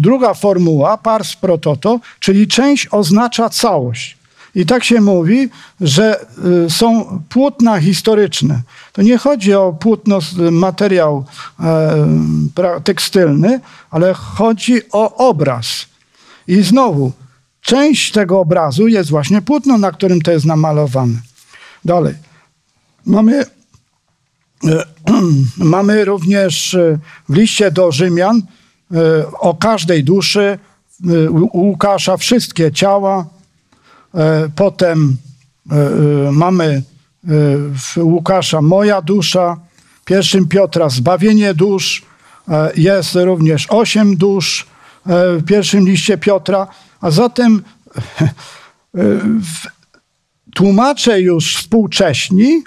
druga 0.01 0.35
formuła, 0.35 0.97
pars 0.97 1.37
pro 1.37 1.59
toto, 1.59 2.01
czyli 2.21 2.49
część 2.49 2.89
oznacza 2.91 3.49
całość. 3.49 4.17
I 4.55 4.67
tak 4.67 4.85
się 4.85 5.01
mówi, 5.01 5.49
że 5.81 6.27
y, 6.67 6.71
są 6.71 7.21
płótna 7.29 7.81
historyczne. 7.81 8.63
To 8.93 9.03
nie 9.03 9.19
chodzi 9.19 9.55
o 9.55 9.73
płótno, 9.73 10.19
materiał 10.51 11.25
e, 11.61 12.81
tekstylny, 12.85 13.61
ale 13.91 14.15
chodzi 14.15 14.83
o 14.93 15.29
obraz. 15.29 15.87
I 16.47 16.63
znowu, 16.63 17.13
część 17.61 18.13
tego 18.13 18.41
obrazu 18.41 18.89
jest 18.89 19.11
właśnie 19.11 19.43
płótno, 19.43 19.79
na 19.79 19.93
którym 19.93 20.21
to 20.21 20.31
jest 20.31 20.45
namalowane. 20.45 21.19
Dalej. 21.85 22.15
Mamy, 23.07 23.45
e, 24.65 24.85
mamy 25.57 26.05
również 26.05 26.75
e, 26.75 26.99
w 27.29 27.35
liście 27.35 27.71
do 27.71 27.93
Rzymian 27.93 28.43
o 29.41 29.55
każdej 29.55 30.05
duszy 30.05 30.59
u 31.53 31.59
Łukasza 31.59 32.17
wszystkie 32.17 32.73
ciała, 32.73 33.27
potem 34.57 35.17
e, 35.71 35.77
e, 35.77 36.33
mamy 36.33 36.83
w 37.75 37.97
Łukasza 37.97 38.63
Moja 38.63 39.03
dusza, 39.03 39.57
pierwszym 40.05 40.49
Piotra 40.49 40.89
Zbawienie 40.89 41.55
dusz, 41.55 42.03
jest 42.77 43.15
również 43.15 43.67
osiem 43.67 44.17
dusz 44.17 44.67
w 45.07 45.45
pierwszym 45.47 45.89
liście 45.89 46.19
Piotra, 46.19 46.67
a 47.01 47.11
zatem 47.11 47.63
tłumacze 50.55 51.21
już 51.21 51.57
współcześni 51.57 52.63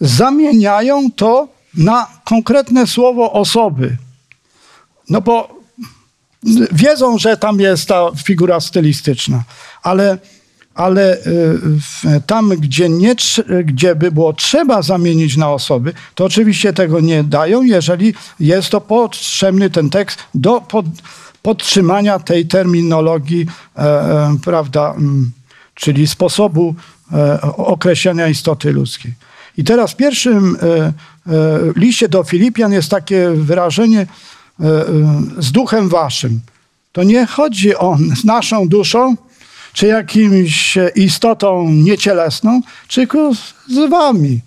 zamieniają 0.00 1.10
to 1.16 1.48
na 1.74 2.06
konkretne 2.24 2.86
słowo 2.86 3.32
osoby. 3.32 3.96
No 5.08 5.20
bo 5.20 5.60
wiedzą, 6.72 7.18
że 7.18 7.36
tam 7.36 7.60
jest 7.60 7.88
ta 7.88 8.10
figura 8.24 8.60
stylistyczna, 8.60 9.42
ale 9.82 10.18
ale 10.74 11.18
y, 11.18 12.20
tam, 12.26 12.48
gdzie, 12.48 12.88
nie, 12.88 13.14
gdzie 13.64 13.94
by 13.94 14.12
było 14.12 14.32
trzeba 14.32 14.82
zamienić 14.82 15.36
na 15.36 15.52
osoby, 15.52 15.92
to 16.14 16.24
oczywiście 16.24 16.72
tego 16.72 17.00
nie 17.00 17.24
dają, 17.24 17.62
jeżeli 17.62 18.14
jest 18.40 18.70
to 18.70 18.80
potrzebny 18.80 19.70
ten 19.70 19.90
tekst 19.90 20.18
do 20.34 20.60
pod, 20.60 20.86
podtrzymania 21.42 22.18
tej 22.18 22.46
terminologii, 22.46 23.46
e, 23.76 23.80
e, 23.82 24.36
prawda, 24.44 24.94
czyli 25.74 26.06
sposobu 26.06 26.74
e, 27.12 27.40
określenia 27.56 28.28
istoty 28.28 28.72
ludzkiej. 28.72 29.14
I 29.56 29.64
teraz 29.64 29.92
w 29.92 29.96
pierwszym 29.96 30.56
liście 31.76 32.08
do 32.08 32.24
Filipian 32.24 32.72
jest 32.72 32.90
takie 32.90 33.30
wyrażenie 33.30 34.06
z 35.38 35.52
duchem 35.52 35.88
waszym. 35.88 36.40
To 36.92 37.02
nie 37.02 37.26
chodzi 37.26 37.76
o 37.76 37.98
naszą 38.24 38.68
duszą, 38.68 39.16
czy 39.72 39.86
jakimś 39.86 40.78
istotą 40.94 41.70
niecielesną, 41.70 42.60
czy 42.88 43.06
z 43.68 43.90
wami. 43.90 44.40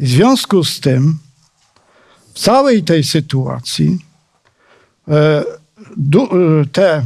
W 0.00 0.08
związku 0.08 0.64
z 0.64 0.80
tym, 0.80 1.18
w 2.34 2.38
całej 2.38 2.82
tej 2.82 3.04
sytuacji, 3.04 3.98
e, 5.08 5.14
e, 5.14 5.44
te 6.72 7.02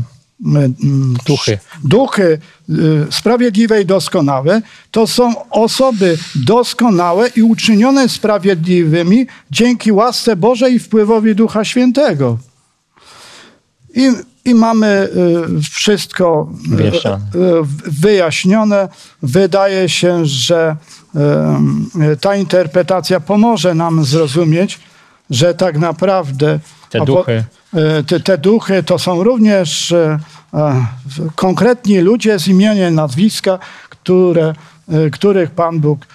duchy, 1.27 1.59
duchy 1.85 2.39
e, 2.69 2.73
sprawiedliwe 3.11 3.83
i 3.83 3.87
doskonałe, 3.87 4.63
to 4.91 5.07
są 5.07 5.49
osoby 5.51 6.19
doskonałe 6.35 7.29
i 7.37 7.43
uczynione 7.43 8.09
sprawiedliwymi 8.09 9.27
dzięki 9.51 9.93
łasce 9.93 10.37
Bożej 10.37 10.75
i 10.75 10.79
wpływowi 10.79 11.35
Ducha 11.35 11.65
Świętego. 11.65 12.39
I 13.95 14.11
i 14.47 14.55
mamy 14.55 15.09
y, 15.57 15.63
wszystko 15.63 16.49
y, 16.81 16.85
y, 16.85 17.63
wyjaśnione. 17.87 18.89
Wydaje 19.23 19.89
się, 19.89 20.27
że 20.27 20.77
ta 22.21 22.37
interpretacja 22.37 23.21
pomoże 23.21 23.75
nam 23.75 24.05
zrozumieć, 24.05 24.81
że 25.31 25.55
tak 25.55 25.79
naprawdę 25.79 26.59
te 26.91 27.05
duchy, 27.05 27.45
te, 28.07 28.21
te 28.21 28.39
duchy 28.39 28.83
to 28.83 28.99
są 28.99 29.23
również 29.23 29.95
konkretni 31.35 31.99
ludzie 31.99 32.39
z 32.39 32.49
imienia 32.49 32.91
nazwiska, 32.91 33.59
które, 33.91 34.55
których 35.13 35.51
Pan 35.51 35.81
Bóg 35.81 36.07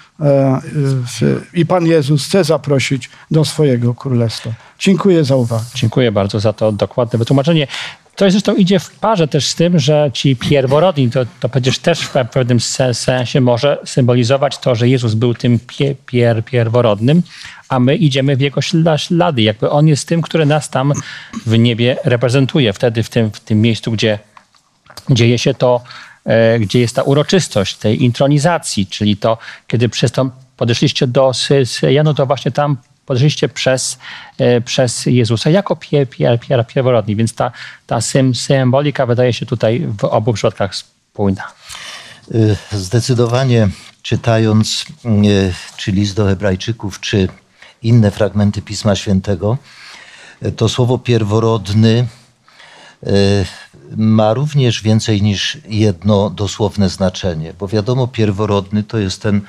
i 1.53 1.65
Pan 1.65 1.85
Jezus 1.85 2.25
chce 2.25 2.43
zaprosić 2.43 3.09
do 3.31 3.45
swojego 3.45 3.93
królestwa. 3.93 4.49
Dziękuję 4.79 5.23
za 5.23 5.35
uwagę. 5.35 5.63
Dziękuję 5.75 6.11
bardzo 6.11 6.39
za 6.39 6.53
to 6.53 6.71
dokładne 6.71 7.19
wytłumaczenie. 7.19 7.67
To 8.15 8.31
zresztą 8.31 8.55
idzie 8.55 8.79
w 8.79 8.91
parze 8.91 9.27
też 9.27 9.45
z 9.45 9.55
tym, 9.55 9.79
że 9.79 10.11
ci 10.13 10.35
pierworodni, 10.35 11.09
to, 11.09 11.19
to 11.39 11.49
przecież 11.49 11.79
też 11.79 11.99
w 11.99 12.13
pewnym 12.33 12.59
sensie 12.93 13.41
może 13.41 13.77
symbolizować 13.85 14.57
to, 14.57 14.75
że 14.75 14.89
Jezus 14.89 15.13
był 15.13 15.33
tym 15.33 15.59
pie, 15.59 15.95
pier, 16.05 16.45
pierworodnym, 16.45 17.21
a 17.69 17.79
my 17.79 17.95
idziemy 17.95 18.35
w 18.35 18.41
jego 18.41 18.61
ślady. 18.97 19.41
Jakby 19.41 19.69
on 19.69 19.87
jest 19.87 20.07
tym, 20.07 20.21
który 20.21 20.45
nas 20.45 20.69
tam 20.69 20.93
w 21.45 21.57
niebie 21.57 21.97
reprezentuje. 22.03 22.73
Wtedy 22.73 23.03
w 23.03 23.09
tym, 23.09 23.31
w 23.31 23.39
tym 23.39 23.61
miejscu, 23.61 23.91
gdzie 23.91 24.19
dzieje 25.09 25.37
się 25.37 25.53
to, 25.53 25.81
e, 26.25 26.59
gdzie 26.59 26.79
jest 26.79 26.95
ta 26.95 27.03
uroczystość 27.03 27.75
tej 27.77 28.03
intronizacji, 28.03 28.87
czyli 28.87 29.17
to, 29.17 29.37
kiedy 29.67 29.89
przez 29.89 30.11
to 30.11 30.29
podeszliście 30.57 31.07
do 31.07 31.31
Syjanu, 31.65 32.13
to 32.13 32.25
właśnie 32.25 32.51
tam 32.51 32.77
podeszliście 33.05 33.49
przez, 33.49 33.99
e, 34.37 34.61
przez 34.61 35.05
Jezusa 35.05 35.49
jako 35.49 35.75
pier, 35.75 36.09
pier, 36.09 36.39
pier, 36.39 36.67
pierworodni. 36.67 37.15
Więc 37.15 37.33
ta, 37.33 37.51
ta 37.87 38.01
sym, 38.01 38.35
symbolika 38.35 39.05
wydaje 39.05 39.33
się 39.33 39.45
tutaj 39.45 39.87
w 39.99 40.03
obu 40.03 40.33
przypadkach 40.33 40.75
spójna. 40.75 41.43
Y, 42.35 42.57
zdecydowanie 42.71 43.69
czytając 44.01 44.85
y, 45.05 45.53
czy 45.77 45.91
list 45.91 46.15
do 46.15 46.25
Hebrajczyków, 46.25 46.99
czy 46.99 47.27
inne 47.83 48.11
fragmenty 48.11 48.61
Pisma 48.61 48.95
Świętego, 48.95 49.57
to 50.55 50.69
słowo 50.69 50.97
pierworodny 50.97 52.07
ma 53.97 54.33
również 54.33 54.81
więcej 54.81 55.21
niż 55.21 55.57
jedno 55.67 56.29
dosłowne 56.29 56.89
znaczenie, 56.89 57.53
bo 57.59 57.67
wiadomo, 57.67 58.07
pierworodny 58.07 58.83
to 58.83 58.97
jest 58.97 59.21
ten 59.21 59.41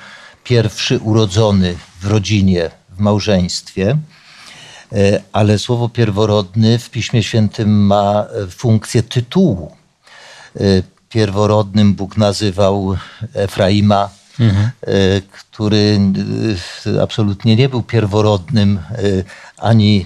pierwszy 0.43 0.99
urodzony 0.99 1.75
w 2.01 2.05
rodzinie, 2.05 2.71
w 2.97 2.99
małżeństwie, 2.99 3.97
e, 4.91 5.21
ale 5.33 5.59
słowo 5.59 5.89
pierworodny 5.89 6.79
w 6.79 6.89
Piśmie 6.89 7.23
Świętym 7.23 7.85
ma 7.85 8.25
e, 8.43 8.47
funkcję 8.47 9.03
tytułu. 9.03 9.71
E, 10.55 10.59
pierworodnym 11.09 11.93
Bóg 11.93 12.17
nazywał 12.17 12.97
Efraima, 13.33 14.09
mhm. 14.39 14.69
który 15.31 15.99
absolutnie 17.01 17.55
nie 17.55 17.69
był 17.69 17.83
pierworodnym 17.83 18.79
ani 19.57 20.05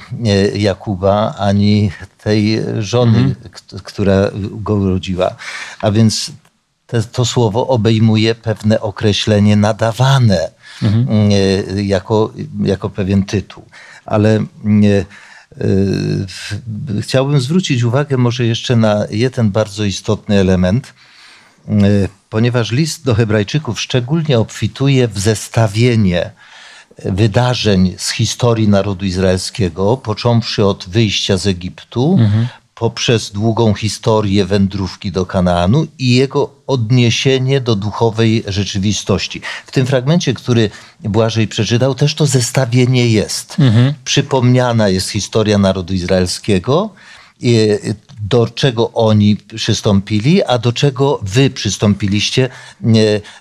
Jakuba, 0.55 1.35
ani 1.37 1.91
tej 2.23 2.59
żony, 2.79 3.17
mhm. 3.17 3.35
która 3.83 4.31
go 4.51 4.75
urodziła. 4.75 5.35
A 5.81 5.91
więc 5.91 6.31
te, 6.87 7.03
to 7.03 7.25
słowo 7.25 7.67
obejmuje 7.67 8.35
pewne 8.35 8.81
określenie 8.81 9.55
nadawane 9.55 10.49
mhm. 10.83 11.31
jako, 11.85 12.33
jako 12.63 12.89
pewien 12.89 13.23
tytuł. 13.23 13.63
Ale 14.05 14.35
e, 14.35 14.45
chciałbym 17.01 17.39
zwrócić 17.39 17.83
uwagę 17.83 18.17
może 18.17 18.45
jeszcze 18.45 18.75
na 18.75 19.05
jeden 19.09 19.51
bardzo 19.51 19.83
istotny 19.83 20.39
element, 20.39 20.93
e, 21.69 21.73
ponieważ 22.29 22.71
list 22.71 23.05
do 23.05 23.15
Hebrajczyków 23.15 23.81
szczególnie 23.81 24.39
obfituje 24.39 25.07
w 25.07 25.19
zestawienie 25.19 26.31
wydarzeń 27.05 27.95
z 27.97 28.09
historii 28.11 28.67
narodu 28.67 29.05
izraelskiego, 29.05 29.97
począwszy 29.97 30.65
od 30.65 30.89
wyjścia 30.89 31.37
z 31.37 31.47
Egiptu, 31.47 32.17
mhm. 32.19 32.47
Poprzez 32.79 33.31
długą 33.31 33.73
historię 33.73 34.45
wędrówki 34.45 35.11
do 35.11 35.25
Kanaanu 35.25 35.87
i 35.99 36.15
jego 36.15 36.49
odniesienie 36.67 37.61
do 37.61 37.75
duchowej 37.75 38.43
rzeczywistości. 38.47 39.41
W 39.65 39.71
tym 39.71 39.85
fragmencie, 39.85 40.33
który 40.33 40.69
Błażej 40.99 41.47
przeczytał, 41.47 41.95
też 41.95 42.15
to 42.15 42.25
zestawienie 42.25 43.07
jest. 43.07 43.55
Mhm. 43.59 43.93
Przypomniana 44.03 44.89
jest 44.89 45.09
historia 45.09 45.57
narodu 45.57 45.93
izraelskiego, 45.93 46.89
do 48.21 48.47
czego 48.47 48.91
oni 48.93 49.35
przystąpili, 49.35 50.43
a 50.43 50.57
do 50.57 50.73
czego 50.73 51.19
wy 51.23 51.49
przystąpiliście. 51.49 52.49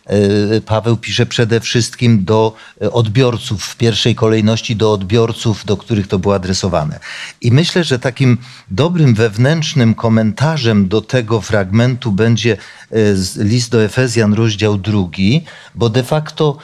E, 0.07 0.61
Paweł 0.61 0.97
pisze 0.97 1.27
przede 1.27 1.61
wszystkim 1.61 2.25
do 2.25 2.55
odbiorców, 2.93 3.65
w 3.65 3.77
pierwszej 3.77 4.15
kolejności 4.15 4.77
do 4.77 4.93
odbiorców, 4.93 5.65
do 5.65 5.77
których 5.77 6.07
to 6.09 6.19
było 6.19 6.35
adresowane. 6.35 7.01
I 7.41 7.53
myślę, 7.53 7.85
że 7.85 7.99
takim 7.99 8.39
dobrym 8.71 9.15
wewnętrznym 9.15 9.95
komentarzem 9.95 10.89
do 10.89 11.01
tego 11.01 11.41
fragmentu 11.41 12.13
będzie 12.13 12.53
e, 12.53 12.97
list 13.37 13.71
do 13.71 13.85
Efezjan, 13.85 14.35
rozdział 14.35 14.79
drugi, 14.79 15.45
bo 15.75 15.89
de 15.89 16.03
facto 16.03 16.57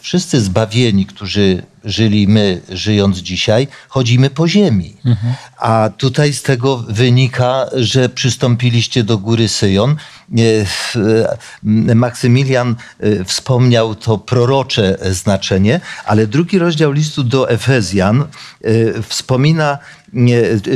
wszyscy 0.00 0.40
zbawieni, 0.40 1.06
którzy 1.06 1.62
żyli 1.84 2.28
my, 2.28 2.60
żyjąc 2.68 3.18
dzisiaj, 3.18 3.68
chodzimy 3.88 4.30
po 4.30 4.48
ziemi. 4.48 4.96
Mhm. 5.04 5.34
A 5.58 5.90
tutaj 5.96 6.32
z 6.32 6.42
tego 6.42 6.76
wynika, 6.76 7.66
że 7.72 8.08
przystąpiliście 8.08 9.04
do 9.04 9.18
góry 9.18 9.48
Syjon. 9.48 9.96
Maksymilian 11.94 12.76
e, 13.00 13.24
wspomniał 13.24 13.94
to 13.94 14.18
prorocze 14.18 14.98
znaczenie, 15.10 15.80
ale 16.06 16.26
drugi 16.26 16.58
rozdział 16.58 16.92
listu 16.92 17.24
do 17.24 17.50
Efezjan 17.50 18.22
e, 18.22 18.26
wspomina 19.02 19.78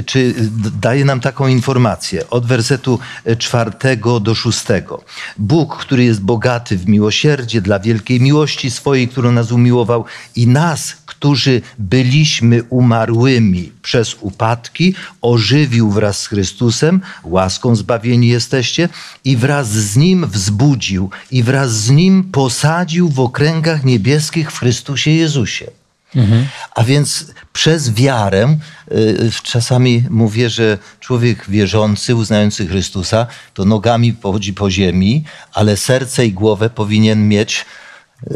czy 0.07 0.35
daje 0.81 1.05
nam 1.05 1.21
taką 1.21 1.47
informację 1.47 2.31
od 2.31 2.47
wersetu 2.47 2.99
czwartego 3.39 4.21
do 4.21 4.35
szóstego. 4.35 5.05
Bóg, 5.39 5.77
który 5.77 6.05
jest 6.05 6.21
bogaty 6.21 6.77
w 6.77 6.89
miłosierdzie 6.89 7.61
dla 7.61 7.79
wielkiej 7.79 8.21
miłości 8.21 8.71
swojej, 8.71 9.09
którą 9.09 9.33
nas 9.33 9.53
umiłował 9.53 10.05
i 10.37 10.47
nas, 10.47 10.97
którzy 11.07 11.63
byliśmy 11.79 12.63
umarłymi 12.63 13.73
przez 13.83 14.17
upadki, 14.21 14.95
ożywił 15.23 15.91
wraz 15.91 16.21
z 16.21 16.27
Chrystusem, 16.27 17.01
łaską 17.25 17.77
zbawieni 17.77 18.29
jesteście 18.29 18.89
i 19.25 19.37
wraz 19.37 19.73
z 19.73 19.97
Nim 19.97 20.27
wzbudził 20.27 21.11
i 21.31 21.43
wraz 21.43 21.73
z 21.73 21.91
Nim 21.91 22.25
posadził 22.25 23.09
w 23.09 23.21
okręgach 23.21 23.85
niebieskich 23.85 24.53
w 24.53 24.59
Chrystusie 24.59 25.11
Jezusie. 25.11 25.67
Mhm. 26.15 26.47
A 26.75 26.85
więc 26.85 27.33
przez 27.53 27.95
wiarę, 27.95 28.59
y, 28.93 29.31
czasami 29.43 30.05
mówię, 30.11 30.51
że 30.51 30.79
człowiek 31.01 31.51
wierzący, 31.51 32.15
uznający 32.15 32.67
Chrystusa, 32.67 33.27
to 33.55 33.65
nogami 33.65 34.17
chodzi 34.23 34.55
po 34.55 34.71
ziemi, 34.71 35.25
ale 35.53 35.77
serce 35.77 36.27
i 36.27 36.33
głowę 36.33 36.71
powinien 36.71 37.29
mieć 37.29 37.67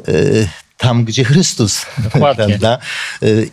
y, 0.09 0.49
tam, 0.91 1.05
gdzie 1.05 1.25
Chrystus. 1.25 1.87
Prawda? 2.13 2.79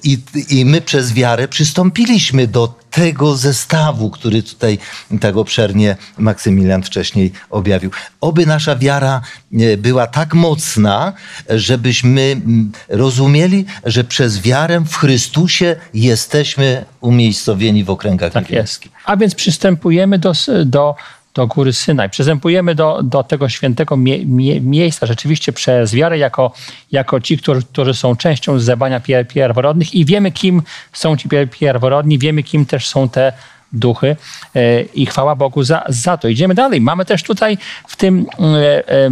I, 0.03 0.17
I 0.49 0.65
my 0.65 0.81
przez 0.81 1.13
wiarę 1.13 1.47
przystąpiliśmy 1.47 2.47
do 2.47 2.73
tego 2.91 3.35
zestawu, 3.35 4.09
który 4.09 4.43
tutaj 4.43 4.77
tak 5.19 5.37
obszernie 5.37 5.97
Maksymilian 6.17 6.83
wcześniej 6.83 7.31
objawił. 7.49 7.91
Oby 8.21 8.45
nasza 8.45 8.75
wiara 8.75 9.21
e, 9.53 9.77
była 9.77 10.07
tak 10.07 10.33
mocna, 10.33 11.13
żebyśmy 11.49 12.41
rozumieli, 12.89 13.65
że 13.83 14.03
przez 14.03 14.41
wiarę 14.41 14.83
w 14.87 14.95
Chrystusie 14.95 15.75
jesteśmy 15.93 16.85
umiejscowieni 17.01 17.83
w 17.83 17.89
okręgach 17.89 18.33
tak 18.33 18.49
niebieskich. 18.49 18.91
Jest. 18.91 19.05
A 19.05 19.17
więc 19.17 19.35
przystępujemy 19.35 20.19
do, 20.19 20.33
do 20.65 20.95
do 21.37 21.47
góry 21.47 21.73
Synaj. 21.73 22.09
Przystępujemy 22.09 22.75
do, 22.75 23.03
do 23.03 23.23
tego 23.23 23.49
świętego 23.49 23.97
mie, 23.97 24.25
mie, 24.25 24.61
miejsca 24.61 25.05
rzeczywiście 25.05 25.53
przez 25.53 25.93
wiarę 25.93 26.17
jako, 26.17 26.51
jako 26.91 27.19
ci, 27.19 27.37
którzy, 27.37 27.61
którzy 27.61 27.93
są 27.93 28.15
częścią 28.15 28.59
zebania 28.59 28.99
pier, 28.99 29.27
pierworodnych 29.27 29.93
i 29.93 30.05
wiemy, 30.05 30.31
kim 30.31 30.61
są 30.93 31.17
ci 31.17 31.29
pierworodni, 31.59 32.19
wiemy, 32.19 32.43
kim 32.43 32.65
też 32.65 32.87
są 32.87 33.09
te 33.09 33.33
duchy 33.73 34.15
e, 34.55 34.81
i 34.81 35.05
chwała 35.05 35.35
Bogu 35.35 35.63
za, 35.63 35.83
za 35.87 36.17
to. 36.17 36.27
Idziemy 36.27 36.53
dalej. 36.55 36.81
Mamy 36.81 37.05
też 37.05 37.23
tutaj 37.23 37.57
w 37.87 37.95
tym 37.95 38.25
e, 38.39 39.09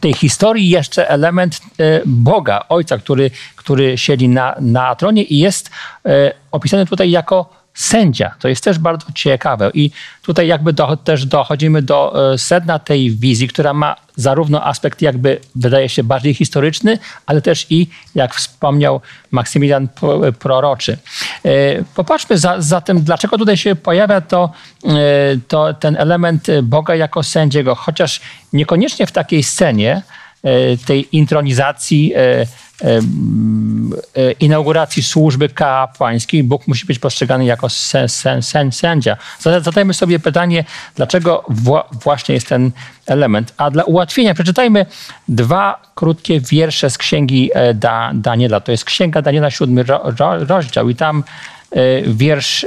tej 0.00 0.14
historii 0.14 0.68
jeszcze 0.68 1.08
element 1.08 1.60
e, 1.78 2.00
Boga, 2.06 2.64
Ojca, 2.68 2.98
który, 2.98 3.30
który 3.56 3.98
siedzi 3.98 4.28
na, 4.28 4.54
na 4.60 4.94
tronie 4.94 5.22
i 5.22 5.38
jest 5.38 5.70
opisany 6.50 6.86
tutaj 6.86 7.10
jako 7.10 7.59
sędzia. 7.80 8.34
To 8.38 8.48
jest 8.48 8.64
też 8.64 8.78
bardzo 8.78 9.06
ciekawe. 9.14 9.70
I 9.74 9.90
tutaj 10.22 10.46
jakby 10.46 10.72
do, 10.72 10.96
też 10.96 11.26
dochodzimy 11.26 11.82
do 11.82 12.32
e, 12.32 12.38
sedna 12.38 12.78
tej 12.78 13.10
wizji, 13.10 13.48
która 13.48 13.74
ma 13.74 13.96
zarówno 14.16 14.66
aspekt 14.66 15.02
jakby 15.02 15.40
wydaje 15.54 15.88
się 15.88 16.04
bardziej 16.04 16.34
historyczny, 16.34 16.98
ale 17.26 17.42
też 17.42 17.66
i, 17.70 17.86
jak 18.14 18.34
wspomniał 18.34 19.00
Maksymilian, 19.30 19.88
proroczy. 20.38 20.98
E, 21.44 21.48
popatrzmy 21.94 22.38
za, 22.38 22.60
zatem, 22.62 23.02
dlaczego 23.02 23.38
tutaj 23.38 23.56
się 23.56 23.76
pojawia 23.76 24.20
to, 24.20 24.52
e, 24.84 24.90
to 25.48 25.74
ten 25.74 25.96
element 25.96 26.46
Boga 26.62 26.94
jako 26.94 27.22
sędziego, 27.22 27.74
chociaż 27.74 28.20
niekoniecznie 28.52 29.06
w 29.06 29.12
takiej 29.12 29.42
scenie 29.42 30.02
tej 30.86 31.16
intronizacji 31.16 32.12
E, 32.16 32.46
inauguracji 34.40 35.02
służby 35.02 35.48
kapłańskiej 35.48 36.44
Bóg 36.44 36.66
musi 36.66 36.86
być 36.86 36.98
postrzegany 36.98 37.44
jako 37.44 37.68
sen, 37.68 38.08
sen, 38.08 38.42
sen, 38.42 38.72
sędzia. 38.72 39.16
Zadajmy 39.40 39.94
sobie 39.94 40.18
pytanie, 40.18 40.64
dlaczego 40.94 41.44
właśnie 42.04 42.34
jest 42.34 42.48
ten 42.48 42.70
element. 43.06 43.54
A 43.56 43.70
dla 43.70 43.84
ułatwienia 43.84 44.34
przeczytajmy 44.34 44.86
dwa 45.28 45.82
krótkie 45.94 46.40
wiersze 46.40 46.90
z 46.90 46.98
księgi 46.98 47.50
e, 47.54 47.74
da, 47.74 48.10
Daniela. 48.14 48.60
To 48.60 48.72
jest 48.72 48.84
księga 48.84 49.22
Daniela, 49.22 49.50
siódmy 49.50 49.82
ro, 49.82 50.12
ro, 50.18 50.44
rozdział 50.44 50.88
i 50.88 50.94
tam 50.94 51.24
e, 51.70 52.02
wiersz 52.02 52.66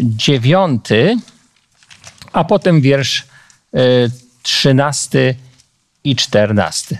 dziewiąty, 0.00 1.16
a 2.32 2.44
potem 2.44 2.80
wiersz 2.80 3.26
trzynasty 4.42 5.34
i 6.04 6.16
czternasty. 6.16 6.98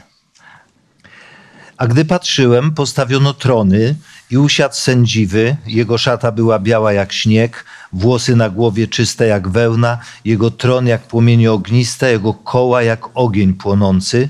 A 1.76 1.86
gdy 1.86 2.04
patrzyłem, 2.04 2.72
postawiono 2.72 3.34
trony 3.34 3.94
i 4.30 4.38
usiadł 4.38 4.74
sędziwy. 4.74 5.56
Jego 5.66 5.98
szata 5.98 6.32
była 6.32 6.58
biała 6.58 6.92
jak 6.92 7.12
śnieg, 7.12 7.64
włosy 7.92 8.36
na 8.36 8.50
głowie 8.50 8.88
czyste 8.88 9.26
jak 9.26 9.48
wełna, 9.48 9.98
jego 10.24 10.50
tron 10.50 10.86
jak 10.86 11.02
płomienie 11.02 11.52
ogniste, 11.52 12.12
jego 12.12 12.34
koła 12.34 12.82
jak 12.82 13.08
ogień 13.14 13.54
płonący. 13.54 14.28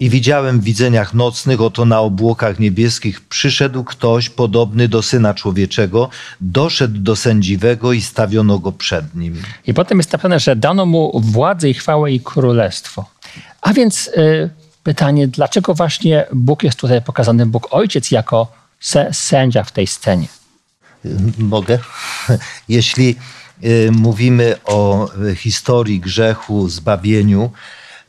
I 0.00 0.10
widziałem 0.10 0.60
w 0.60 0.64
widzeniach 0.64 1.14
nocnych, 1.14 1.60
oto 1.60 1.84
na 1.84 2.00
obłokach 2.00 2.58
niebieskich 2.58 3.20
przyszedł 3.20 3.84
ktoś 3.84 4.30
podobny 4.30 4.88
do 4.88 5.02
Syna 5.02 5.34
Człowieczego, 5.34 6.08
doszedł 6.40 6.98
do 6.98 7.16
sędziwego 7.16 7.92
i 7.92 8.00
stawiono 8.00 8.58
go 8.58 8.72
przed 8.72 9.14
nim. 9.14 9.42
I 9.66 9.74
potem 9.74 9.98
jest 9.98 10.12
napisane, 10.12 10.40
że 10.40 10.56
dano 10.56 10.86
mu 10.86 11.20
władzę 11.20 11.70
i 11.70 11.74
chwałę 11.74 12.12
i 12.12 12.20
królestwo. 12.20 13.10
A 13.60 13.72
więc... 13.72 14.10
Yy 14.16 14.61
pytanie, 14.82 15.28
dlaczego 15.28 15.74
właśnie 15.74 16.26
Bóg 16.32 16.62
jest 16.62 16.78
tutaj 16.78 17.02
pokazany, 17.02 17.46
Bóg 17.46 17.68
Ojciec 17.70 18.10
jako 18.10 18.52
sędzia 19.12 19.64
w 19.64 19.72
tej 19.72 19.86
scenie? 19.86 20.28
Mogę. 21.38 21.78
Jeśli 22.68 23.16
y, 23.64 23.90
mówimy 23.92 24.56
o 24.64 25.10
historii 25.36 26.00
grzechu, 26.00 26.68
zbawieniu, 26.68 27.50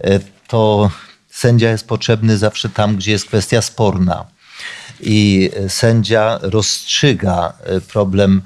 y, 0.06 0.20
to 0.48 0.92
sędzia 1.30 1.70
jest 1.70 1.88
potrzebny 1.88 2.38
zawsze 2.38 2.70
tam, 2.70 2.96
gdzie 2.96 3.12
jest 3.12 3.26
kwestia 3.26 3.62
sporna. 3.62 4.26
I 5.00 5.50
sędzia 5.68 6.40
rozstrzyga 6.42 7.54
y, 7.78 7.82
problem 7.82 8.42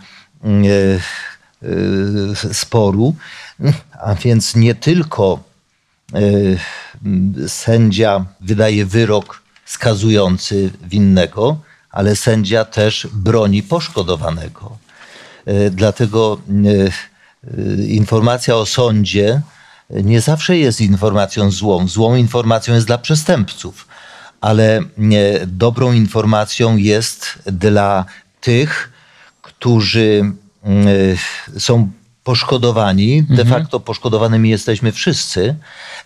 sporu, 2.51 3.15
a 4.01 4.15
więc 4.15 4.55
nie 4.55 4.75
tylko 4.75 5.47
Y, 6.15 6.59
sędzia 7.47 8.25
wydaje 8.41 8.85
wyrok 8.85 9.41
skazujący 9.65 10.71
winnego, 10.83 11.59
ale 11.91 12.15
sędzia 12.15 12.65
też 12.65 13.07
broni 13.13 13.63
poszkodowanego. 13.63 14.77
Y, 15.47 15.71
dlatego 15.71 16.41
y, 16.65 17.87
informacja 17.87 18.55
o 18.55 18.65
sądzie 18.65 19.41
nie 19.89 20.21
zawsze 20.21 20.57
jest 20.57 20.81
informacją 20.81 21.51
złą. 21.51 21.87
Złą 21.87 22.15
informacją 22.15 22.73
jest 22.73 22.87
dla 22.87 22.97
przestępców, 22.97 23.87
ale 24.41 24.81
dobrą 25.47 25.93
informacją 25.93 26.77
jest 26.77 27.39
dla 27.45 28.05
tych, 28.41 28.91
którzy 29.41 30.31
są 31.57 31.91
poszkodowani. 32.27 33.23
De 33.23 33.41
mhm. 33.41 33.47
facto 33.47 33.79
poszkodowanymi 33.79 34.49
jesteśmy 34.49 34.91
wszyscy 34.91 35.55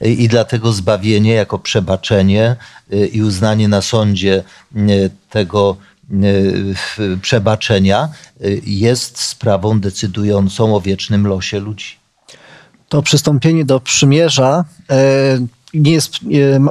i 0.01 0.27
dlatego 0.27 0.73
zbawienie 0.73 1.33
jako 1.33 1.59
przebaczenie 1.59 2.55
y, 2.93 3.07
i 3.07 3.21
uznanie 3.21 3.67
na 3.67 3.81
sądzie 3.81 4.43
y, 4.75 5.09
tego 5.29 5.77
przebaczenia 7.21 8.09
jest 8.65 9.19
sprawą 9.19 9.79
decydującą 9.79 10.75
o 10.75 10.81
wiecznym 10.81 11.27
losie 11.27 11.59
ludzi. 11.59 11.95
To 12.89 13.01
przystąpienie 13.01 13.65
do 13.65 13.79
przymierza 13.79 14.65
nie 15.73 15.91
jest, 15.91 16.13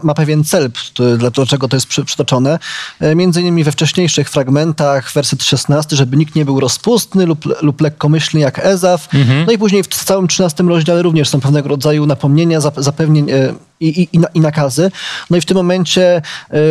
ma 0.03 0.15
pewien 0.15 0.45
cel, 0.45 0.71
dlaczego 1.19 1.69
to 1.69 1.77
jest 1.77 1.87
przytoczone. 1.87 2.59
E, 3.01 3.15
między 3.15 3.41
innymi 3.41 3.65
we 3.65 3.73
wcześniejszych 3.73 4.31
fragmentach, 4.31 5.13
werset 5.13 5.43
16, 5.43 5.97
żeby 5.97 6.17
nikt 6.17 6.35
nie 6.35 6.45
był 6.45 6.61
rozpustny 6.61 7.27
lub, 7.27 7.63
lub 7.63 7.81
lekkomyślny 7.81 8.41
jak 8.41 8.59
Ezaf. 8.59 9.09
Mhm. 9.15 9.47
No 9.47 9.53
i 9.53 9.59
później 9.59 9.83
w 9.83 9.89
całym 9.89 10.29
13 10.29 10.63
rozdziale 10.65 11.03
również 11.03 11.29
są 11.29 11.41
pewnego 11.41 11.69
rodzaju 11.69 12.07
napomnienia, 12.07 12.61
zapewnień 12.61 13.31
e, 13.31 13.55
i, 13.81 14.09
i, 14.12 14.21
i 14.35 14.40
nakazy. 14.40 14.90
No 15.31 15.37
i 15.37 15.40
w 15.40 15.45
tym 15.45 15.57
momencie 15.57 16.23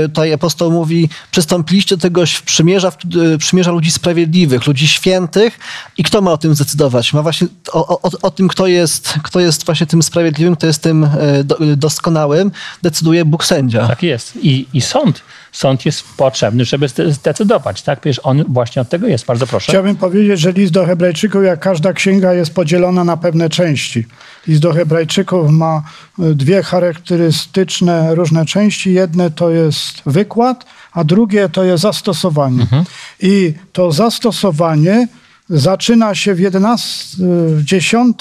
y, 0.05 0.09
tutaj 0.09 0.33
apostoł 0.33 0.71
mówi, 0.71 1.09
przystąpiliście 1.31 1.97
do 1.97 2.01
tego 2.01 2.23
przymierza, 2.45 2.91
y, 3.33 3.37
przymierza 3.37 3.71
ludzi 3.71 3.91
sprawiedliwych, 3.91 4.67
ludzi 4.67 4.87
świętych 4.87 5.59
i 5.97 6.03
kto 6.03 6.21
ma 6.21 6.31
o 6.31 6.37
tym 6.37 6.55
zdecydować? 6.55 7.13
Ma 7.13 7.21
właśnie 7.21 7.47
o, 7.71 8.01
o, 8.01 8.11
o 8.21 8.31
tym, 8.31 8.47
kto 8.47 8.67
jest, 8.67 9.13
kto 9.23 9.39
jest 9.39 9.65
właśnie 9.65 9.87
tym 9.87 10.03
sprawiedliwym, 10.03 10.55
kto 10.55 10.67
jest 10.67 10.81
tym 10.81 11.03
y, 11.03 11.77
doskonałym, 11.77 12.51
decyduje 12.81 13.25
Bóg 13.25 13.45
sędzia. 13.45 13.87
Tak 13.87 14.03
jest. 14.03 14.35
I, 14.35 14.67
i 14.73 14.81
sąd 14.81 15.21
sąd 15.51 15.85
jest 15.85 16.03
potrzebny, 16.17 16.65
żeby 16.65 16.87
zdecydować. 17.09 17.81
Tak? 17.81 17.99
Przecież 17.99 18.19
on 18.23 18.43
właśnie 18.47 18.81
od 18.81 18.89
tego 18.89 19.07
jest. 19.07 19.25
Bardzo 19.25 19.47
proszę. 19.47 19.71
Chciałbym 19.71 19.95
powiedzieć, 19.95 20.39
że 20.39 20.51
list 20.51 20.73
do 20.73 20.85
Hebrajczyków, 20.85 21.43
jak 21.43 21.59
każda 21.59 21.93
księga, 21.93 22.33
jest 22.33 22.53
podzielona 22.53 23.03
na 23.03 23.17
pewne 23.17 23.49
części. 23.49 24.05
List 24.47 24.61
do 24.61 24.73
Hebrajczyków 24.73 25.51
ma 25.51 25.83
e, 26.19 26.33
dwie 26.33 26.63
charakterystyczne 26.63 28.15
różne 28.15 28.45
części. 28.45 28.93
Jedne 28.93 29.31
to 29.31 29.49
jest 29.49 30.01
wykład, 30.05 30.65
a 30.91 31.03
drugie 31.03 31.49
to 31.49 31.63
jest 31.63 31.81
zastosowanie. 31.81 32.61
Mhm. 32.61 32.83
I 33.19 33.53
to 33.73 33.91
zastosowanie 33.91 35.07
zaczyna 35.49 36.15
się 36.15 36.35
w 36.35 36.39
11, 36.39 37.17
w 37.55 37.63
10 37.63 38.17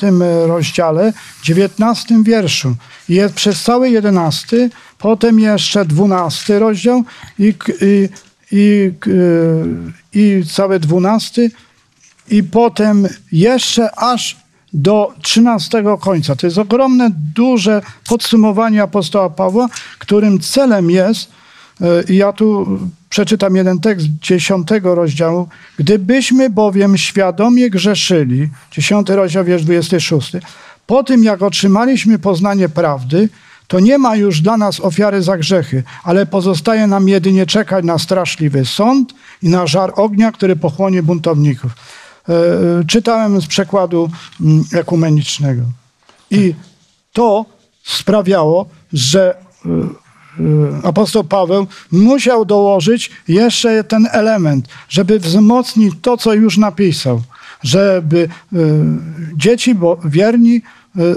rozdziale, 0.47 1.13
19 1.43 2.23
wierszu. 2.23 2.75
Jest 3.09 3.35
przez 3.35 3.63
cały 3.63 3.91
11, 3.91 4.71
potem 4.99 5.41
jeszcze 5.41 5.85
12 5.85 6.59
rozdział 6.59 7.05
i, 7.39 7.55
i, 7.81 8.09
i, 8.53 8.93
i 10.13 10.43
cały 10.47 10.81
12 10.81 11.51
i 12.31 12.43
potem 12.43 13.09
jeszcze 13.33 13.99
aż 13.99 14.37
do 14.73 15.13
13 15.23 15.85
końca. 16.01 16.37
To 16.37 16.47
jest 16.47 16.59
ogromne, 16.59 17.11
duże 17.35 17.83
podsumowanie 18.09 18.83
apostoła 18.83 19.31
Pawła, 19.31 19.69
którym 19.99 20.41
celem 20.41 20.91
jest, 20.91 21.31
i 22.09 22.17
ja 22.17 22.33
tu 22.33 22.79
przeczytam 23.09 23.57
jeden 23.57 23.81
tekst 23.81 24.07
dziesiątego 24.23 24.95
rozdziału. 24.95 25.49
Gdybyśmy 25.79 26.51
bowiem 26.51 26.99
świadomie 26.99 27.71
grzeszyli, 27.71 28.49
dziesiąty 28.71 29.17
rozdział, 29.17 29.45
wiersz 29.45 29.65
26, 29.65 30.33
po 30.87 31.03
tym 31.05 31.25
jak 31.25 31.43
otrzymaliśmy 31.43 32.19
poznanie 32.19 32.69
prawdy, 32.69 33.29
to 33.67 33.81
nie 33.81 33.99
ma 33.99 34.17
już 34.17 34.41
dla 34.41 34.57
nas 34.57 34.81
ofiary 34.81 35.23
za 35.23 35.39
grzechy, 35.39 35.83
ale 36.05 36.27
pozostaje 36.27 36.87
nam 36.87 37.09
jedynie 37.09 37.47
czekać 37.47 37.85
na 37.85 37.99
straszliwy 37.99 38.65
sąd 38.65 39.15
i 39.43 39.49
na 39.49 39.67
żar 39.67 39.93
ognia, 39.97 40.33
który 40.33 40.57
pochłonie 40.57 41.03
buntowników. 41.03 41.73
E, 42.29 42.33
e, 42.33 42.85
czytałem 42.85 43.41
z 43.41 43.47
przekładu 43.47 44.11
mm, 44.41 44.65
ekumenicznego. 44.73 45.63
I 46.31 46.55
to 47.13 47.45
sprawiało, 47.85 48.67
że 48.93 49.35
e, 49.35 49.69
apostoł 50.83 51.25
Paweł 51.25 51.67
musiał 51.93 52.45
dołożyć 52.45 53.11
jeszcze 53.29 53.85
ten 53.85 54.09
element, 54.13 54.69
żeby 54.89 55.19
wzmocnić 55.19 55.95
to, 56.03 56.17
co 56.17 56.35
już 56.35 56.59
napisał, 56.59 57.23
żeby 57.63 58.29
dzieci 59.37 59.75
bo 59.75 59.99
wierni 60.05 60.63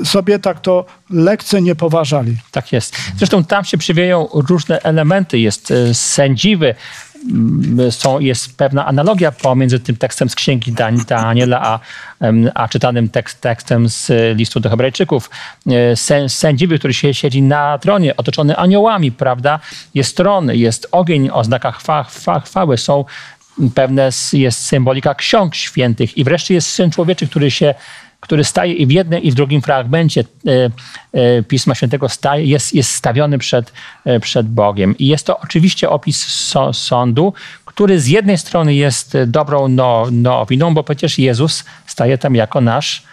sobie 0.04 0.40
tak 0.40 0.62
to 0.62 0.86
lekce 1.10 1.62
nie 1.62 1.76
poważali. 1.76 2.38
Tak 2.52 2.72
jest. 2.72 2.98
Zresztą 3.18 3.44
tam 3.44 3.66
się 3.66 3.78
przywieją 3.78 4.28
różne 4.34 4.82
elementy. 4.82 5.40
Jest 5.40 5.74
sędziwy, 5.94 6.76
są, 7.90 8.20
jest 8.20 8.58
pewna 8.58 8.86
analogia 8.86 9.32
pomiędzy 9.32 9.80
tym 9.80 9.96
tekstem 9.98 10.30
z 10.30 10.36
księgi 10.36 10.74
Daniela, 11.08 11.62
a, 11.62 11.80
a 12.56 12.68
czytanym 12.68 13.10
tekst, 13.10 13.42
tekstem 13.42 13.90
z 13.90 14.12
listu 14.38 14.60
do 14.60 14.70
Hebrajczyków. 14.70 15.30
E, 16.10 16.30
sędziwy, 16.30 16.80
który 16.80 16.94
się 16.94 17.14
siedzi 17.14 17.42
na 17.42 17.78
tronie, 17.78 18.18
otoczony 18.18 18.58
aniołami, 18.58 19.12
prawda? 19.12 19.60
Jest 19.94 20.18
tron, 20.18 20.52
jest 20.54 20.88
ogień 20.92 21.30
o 21.30 21.44
znakach 21.44 21.78
chwa, 21.78 22.04
chwa, 22.04 22.40
chwały, 22.40 22.78
są 22.78 23.06
pewne, 23.76 24.10
jest 24.34 24.66
symbolika 24.66 25.16
ksiąg 25.16 25.56
świętych 25.56 26.18
i 26.18 26.24
wreszcie 26.24 26.54
jest 26.54 26.70
Syn 26.70 26.92
Człowieczy, 26.92 27.28
który 27.28 27.52
się 27.52 27.76
który 28.22 28.44
staje 28.44 28.74
i 28.74 28.88
w 28.88 28.92
jednym, 28.92 29.24
i 29.24 29.32
w 29.32 29.36
drugim 29.36 29.62
fragmencie 29.62 30.24
e, 30.48 30.70
e, 31.14 31.44
Pisma 31.44 31.76
Świętego 31.76 32.10
staje, 32.10 32.46
jest, 32.46 32.74
jest 32.74 32.92
stawiony 32.92 33.38
przed, 33.38 33.74
e, 34.06 34.20
przed 34.20 34.48
Bogiem. 34.48 34.98
I 34.98 35.08
jest 35.08 35.26
to 35.26 35.40
oczywiście 35.40 35.90
opis 35.90 36.26
sądu, 36.74 37.34
który 37.66 38.00
z 38.00 38.08
jednej 38.08 38.38
strony 38.38 38.76
jest 38.76 39.18
dobrą 39.28 39.68
no, 39.68 40.08
nowiną, 40.12 40.74
bo 40.74 40.84
przecież 40.84 41.20
Jezus 41.20 41.64
staje 41.88 42.18
tam 42.18 42.36
jako 42.36 42.62
nasz 42.62 43.04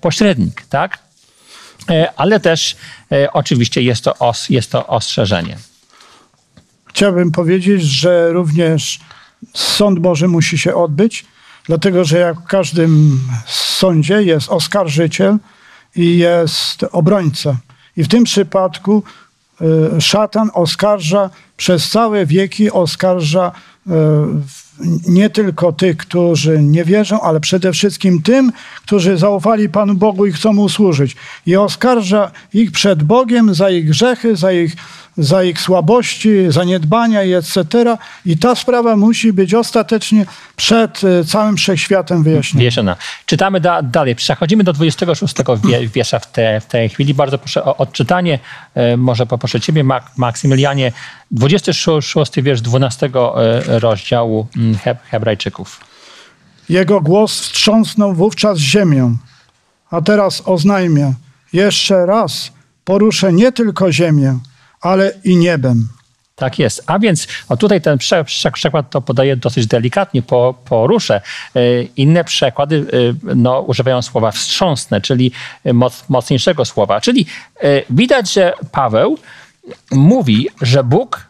pośrednik, 0.00 0.62
tak? 0.70 0.98
Ale 2.16 2.40
też 2.40 2.76
oczywiście 3.32 3.82
jest 3.82 4.04
to, 4.04 4.18
os, 4.18 4.48
jest 4.48 4.72
to 4.72 4.86
ostrzeżenie. 4.86 5.56
Chciałbym 6.86 7.32
powiedzieć, 7.32 7.82
że 7.82 8.32
również 8.32 9.00
sąd 9.54 9.98
Boży 9.98 10.28
musi 10.28 10.58
się 10.58 10.74
odbyć 10.74 11.24
Dlatego, 11.68 12.04
że 12.04 12.18
jak 12.18 12.40
w 12.40 12.44
każdym 12.44 13.20
sądzie 13.46 14.22
jest 14.22 14.48
oskarżyciel 14.48 15.38
i 15.96 16.18
jest 16.18 16.84
obrońca. 16.92 17.56
I 17.96 18.04
w 18.04 18.08
tym 18.08 18.24
przypadku 18.24 19.02
y, 19.96 20.00
szatan 20.00 20.50
oskarża 20.54 21.30
przez 21.56 21.90
całe 21.90 22.26
wieki, 22.26 22.70
oskarża 22.70 23.52
y, 23.86 23.90
nie 25.08 25.30
tylko 25.30 25.72
tych, 25.72 25.96
którzy 25.96 26.62
nie 26.62 26.84
wierzą, 26.84 27.20
ale 27.20 27.40
przede 27.40 27.72
wszystkim 27.72 28.22
tym, 28.22 28.52
którzy 28.86 29.18
zaufali 29.18 29.68
Panu 29.68 29.94
Bogu 29.94 30.26
i 30.26 30.32
chcą 30.32 30.52
mu 30.52 30.68
służyć. 30.68 31.16
I 31.46 31.56
oskarża 31.56 32.30
ich 32.54 32.72
przed 32.72 33.02
Bogiem 33.02 33.54
za 33.54 33.70
ich 33.70 33.88
grzechy, 33.88 34.36
za 34.36 34.52
ich 34.52 34.76
za 35.18 35.44
ich 35.44 35.60
słabości, 35.60 36.30
zaniedbania 36.48 37.22
i 37.22 37.32
etc. 37.32 37.64
I 38.26 38.38
ta 38.38 38.54
sprawa 38.54 38.96
musi 38.96 39.32
być 39.32 39.54
ostatecznie 39.54 40.26
przed 40.56 41.04
e, 41.04 41.24
całym 41.24 41.56
wszechświatem 41.56 42.22
wyjaśniona. 42.22 42.60
wyjaśniona. 42.60 42.96
Czytamy 43.26 43.60
da, 43.60 43.82
dalej. 43.82 44.14
Przechodzimy 44.14 44.64
do 44.64 44.72
26 44.72 45.34
wiersza 45.94 46.18
w, 46.18 46.32
te, 46.32 46.60
w 46.60 46.66
tej 46.66 46.88
chwili. 46.88 47.14
Bardzo 47.14 47.38
proszę 47.38 47.64
o 47.64 47.76
odczytanie. 47.76 48.38
E, 48.74 48.96
może 48.96 49.26
poproszę 49.26 49.60
ciebie, 49.60 49.84
Maksymilianie. 50.16 50.92
26 51.30 52.42
wiersz 52.42 52.60
12 52.60 53.06
e, 53.06 53.78
rozdziału 53.78 54.46
mm, 54.56 54.78
Hebrajczyków. 55.10 55.80
Jego 56.68 57.00
głos 57.00 57.40
wstrząsnął 57.40 58.14
wówczas 58.14 58.58
ziemią. 58.58 59.16
A 59.90 60.00
teraz 60.00 60.42
oznajmię, 60.44 61.14
jeszcze 61.52 62.06
raz 62.06 62.52
poruszę 62.84 63.32
nie 63.32 63.52
tylko 63.52 63.92
ziemię, 63.92 64.38
ale 64.80 65.12
i 65.24 65.36
niebem. 65.36 65.88
Tak 66.38 66.58
jest. 66.58 66.82
A 66.86 66.98
więc 66.98 67.26
o 67.48 67.56
tutaj 67.56 67.80
ten 67.80 67.98
przekład 68.52 68.90
to 68.90 69.00
podaje 69.00 69.36
dosyć 69.36 69.66
delikatnie, 69.66 70.22
po, 70.22 70.54
poruszę. 70.64 71.20
E, 71.56 71.82
inne 71.82 72.24
przekłady 72.24 72.86
e, 73.26 73.34
no, 73.34 73.60
używają 73.60 74.02
słowa 74.02 74.30
wstrząsne, 74.30 75.00
czyli 75.00 75.32
moc, 75.72 76.04
mocniejszego 76.08 76.64
słowa. 76.64 77.00
Czyli 77.00 77.26
e, 77.60 77.82
widać, 77.90 78.32
że 78.32 78.52
Paweł 78.72 79.18
mówi, 79.90 80.48
że 80.62 80.84
Bóg, 80.84 81.28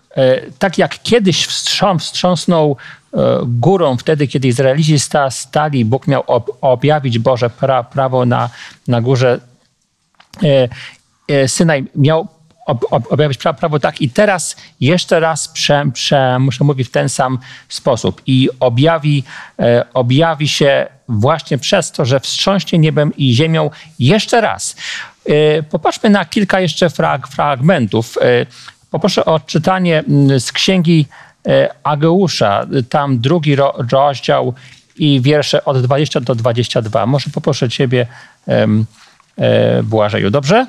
tak 0.59 0.79
jak 0.79 1.03
kiedyś 1.03 1.47
wstrząsnął 1.47 2.77
górą 3.47 3.97
wtedy, 3.97 4.27
kiedy 4.27 4.49
Izraelici 4.49 4.99
stali, 5.31 5.85
Bóg 5.85 6.07
miał 6.07 6.25
objawić 6.61 7.19
Boże 7.19 7.51
pra, 7.51 7.83
prawo 7.83 8.27
na, 8.27 8.51
na 8.89 9.01
górze 9.01 9.41
Synaj, 11.47 11.85
miał 11.97 12.21
ob, 12.21 12.29
ob, 12.29 12.38
objawić 13.11 13.39
prawo 13.39 13.81
tak 13.81 14.01
i 14.01 14.11
teraz 14.11 14.57
jeszcze 14.81 15.21
raz 15.21 15.49
prze, 15.49 15.85
prze, 15.95 16.39
muszę 16.39 16.65
mówić 16.65 16.89
w 16.89 16.91
ten 16.91 17.09
sam 17.09 17.39
sposób 17.69 18.23
i 18.27 18.49
objawi, 18.61 19.25
e, 19.59 19.85
objawi 19.95 20.49
się 20.49 20.87
właśnie 21.09 21.59
przez 21.59 21.93
to, 21.93 22.05
że 22.05 22.21
wstrząśnie 22.21 22.79
niebem 22.79 23.17
i 23.17 23.35
ziemią 23.35 23.71
jeszcze 23.99 24.41
raz. 24.41 24.77
E, 25.27 25.63
popatrzmy 25.63 26.11
na 26.11 26.25
kilka 26.25 26.61
jeszcze 26.61 26.91
frag, 26.91 27.29
fragmentów. 27.29 28.19
E, 28.21 28.47
poproszę 28.91 29.25
o 29.25 29.41
czytanie 29.41 29.99
mm, 29.99 30.41
z 30.41 30.53
księgi 30.53 31.07
Ageusza, 31.83 32.67
tam 32.89 33.19
drugi 33.19 33.57
ro, 33.57 33.75
rozdział 33.93 34.55
i 34.97 35.21
wiersze 35.21 35.65
od 35.65 35.83
20 35.83 36.21
do 36.21 36.35
22. 36.35 37.07
Może 37.07 37.31
poproszę 37.31 37.69
ciebie, 37.69 38.07
Błażeju, 39.83 40.31
dobrze? 40.31 40.67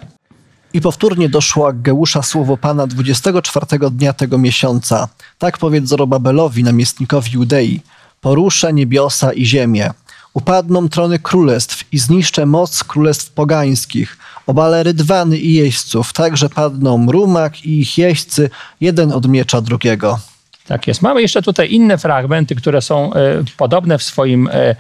I 0.74 0.82
powtórnie 0.82 1.30
doszło 1.30 1.68
Aggeusza 1.68 2.24
słowo 2.24 2.58
Pana 2.58 2.88
24 2.88 3.66
dnia 3.92 4.14
tego 4.14 4.38
miesiąca. 4.38 5.08
Tak 5.38 5.58
powiedz 5.58 5.88
Zorobabelowi, 5.88 6.64
namiestnikowi 6.64 7.32
Judei. 7.32 7.82
Poruszę 8.22 8.74
niebiosa 8.74 9.34
i 9.34 9.46
ziemię. 9.46 9.92
Upadną 10.34 10.90
trony 10.90 11.20
królestw 11.20 11.94
i 11.94 11.98
zniszczę 11.98 12.46
moc 12.46 12.84
królestw 12.84 13.32
pogańskich. 13.32 14.18
Obalę 14.48 14.84
rydwany 14.84 15.38
i 15.38 15.54
jeźdźców, 15.54 16.14
tak 16.14 16.38
że 16.38 16.50
padną 16.50 17.12
rumak 17.12 17.66
i 17.66 17.80
ich 17.80 17.98
jeźdźcy, 17.98 18.50
jeden 18.82 19.12
od 19.12 19.28
miecza 19.28 19.62
drugiego. 19.62 20.20
Tak 20.68 20.88
jest. 20.88 21.02
Mamy 21.02 21.22
jeszcze 21.22 21.42
tutaj 21.42 21.72
inne 21.72 21.98
fragmenty, 21.98 22.56
które 22.56 22.82
są 22.82 23.14
e, 23.14 23.44
podobne 23.58 23.98
w 23.98 24.04
swoim 24.04 24.50
e, 24.52 24.76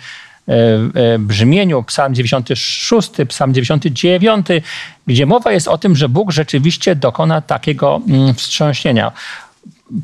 brzmieniu. 1.20 1.84
Psalm 1.84 2.14
96, 2.14 3.12
Psalm 3.28 3.54
99, 3.54 4.48
gdzie 5.08 5.26
mowa 5.26 5.52
jest 5.52 5.68
o 5.68 5.78
tym, 5.78 5.96
że 5.96 6.10
Bóg 6.10 6.32
rzeczywiście 6.32 6.96
dokona 6.96 7.42
takiego 7.42 8.02
mm, 8.10 8.34
wstrząśnienia. 8.34 9.12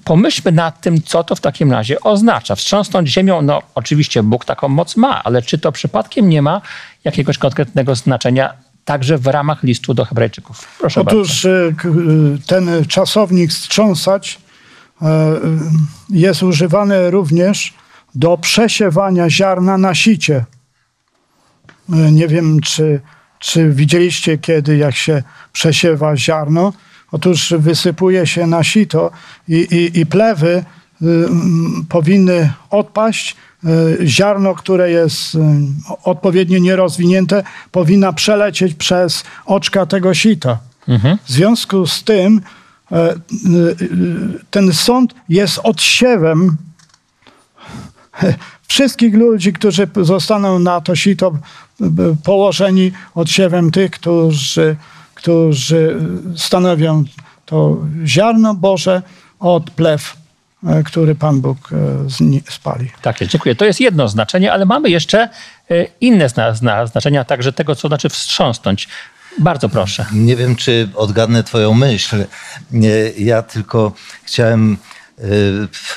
Pomyślmy 0.04 0.52
nad 0.52 0.82
tym, 0.82 1.02
co 1.04 1.24
to 1.24 1.36
w 1.36 1.42
takim 1.42 1.72
razie 1.72 2.00
oznacza. 2.02 2.56
Wstrząsnąć 2.56 3.10
ziemią, 3.10 3.42
no 3.42 3.62
oczywiście 3.76 4.24
Bóg 4.24 4.46
taką 4.46 4.70
moc 4.70 4.98
ma, 4.98 5.24
ale 5.24 5.42
czy 5.42 5.58
to 5.58 5.72
przypadkiem 5.72 6.30
nie 6.30 6.42
ma 6.42 6.62
jakiegoś 7.04 7.38
konkretnego 7.38 7.96
znaczenia 7.96 8.54
także 8.86 9.18
w 9.18 9.28
ramach 9.28 9.64
listu 9.64 9.94
do 9.94 10.06
Hebrajczyków? 10.06 10.68
Proszę 10.80 11.04
bardzo. 11.04 11.20
Otóż 11.22 11.46
e, 11.46 11.50
k- 11.78 11.90
e, 11.90 11.92
ten 12.48 12.86
czasownik 12.88 13.54
strząsać 13.54 14.38
e, 15.02 15.06
e, 15.06 15.40
jest 16.10 16.44
używany 16.44 17.12
również 17.12 17.74
do 18.16 18.38
przesiewania 18.38 19.30
ziarna 19.30 19.78
na 19.78 19.96
sicie. 19.96 20.46
E, 21.94 22.12
Nie 22.12 22.28
wiem, 22.28 22.60
czy, 22.60 23.00
czy 23.40 23.70
widzieliście 23.70 24.38
kiedy, 24.38 24.78
jak 24.78 24.96
się 24.96 25.24
przesiewa 25.52 26.18
ziarno. 26.18 26.74
Otóż 27.12 27.54
wysypuje 27.60 28.28
się 28.28 28.48
na 28.48 28.64
sito 28.64 29.12
i, 29.48 29.56
i, 29.56 30.00
i 30.00 30.06
plewy 30.06 30.64
y, 31.02 31.06
mm, 31.08 31.86
powinny 31.90 32.52
odpaść. 32.70 33.36
Y, 34.02 34.08
Ziarno, 34.08 34.56
które 34.56 34.92
jest 34.92 35.36
y, 35.36 35.40
odpowiednio 36.04 36.60
nierozwinięte, 36.60 37.44
powinna 37.72 38.14
przelecieć 38.14 38.74
przez 38.74 39.24
oczka 39.46 39.86
tego 39.86 40.14
sita. 40.14 40.58
W 41.26 41.32
związku 41.32 41.88
z 41.88 42.04
tym 42.04 42.42
e, 42.92 43.16
ten 44.52 44.74
sąd 44.74 45.16
jest 45.30 45.60
odsiewem 45.64 46.58
wszystkich 48.68 49.14
ludzi, 49.16 49.54
którzy 49.54 49.88
zostaną 50.02 50.60
na 50.60 50.82
to 50.82 50.96
sito 50.96 51.38
położeni 52.24 52.92
odsiewem 53.16 53.72
tych, 53.72 53.92
którzy, 53.92 54.76
którzy 55.16 56.00
stanowią 56.36 57.04
to 57.46 57.78
ziarno 58.06 58.54
Boże 58.54 59.02
od 59.40 59.72
plew, 59.72 60.18
e, 60.68 60.84
który 60.84 61.16
Pan 61.16 61.42
Bóg 61.42 61.58
e, 61.72 62.52
spali. 62.52 62.92
Tak 63.02 63.22
jest, 63.22 63.32
dziękuję. 63.32 63.56
To 63.56 63.66
jest 63.66 63.80
jedno 63.80 64.08
znaczenie, 64.08 64.54
ale 64.54 64.66
mamy 64.66 64.90
jeszcze 64.90 65.30
e, 65.72 65.86
inne 66.02 66.30
zna, 66.30 66.54
zna, 66.54 66.86
znaczenia 66.86 67.24
także 67.24 67.54
tego, 67.54 67.76
co 67.76 67.88
znaczy 67.88 68.10
wstrząsnąć. 68.10 68.88
Bardzo 69.40 69.70
proszę. 69.70 70.06
Nie 70.14 70.36
wiem, 70.36 70.56
czy 70.56 70.90
odgadnę 70.96 71.44
Twoją 71.44 71.74
myśl. 71.74 72.26
Nie, 72.72 73.12
Ja 73.18 73.42
tylko 73.42 73.92
chciałem 74.24 74.78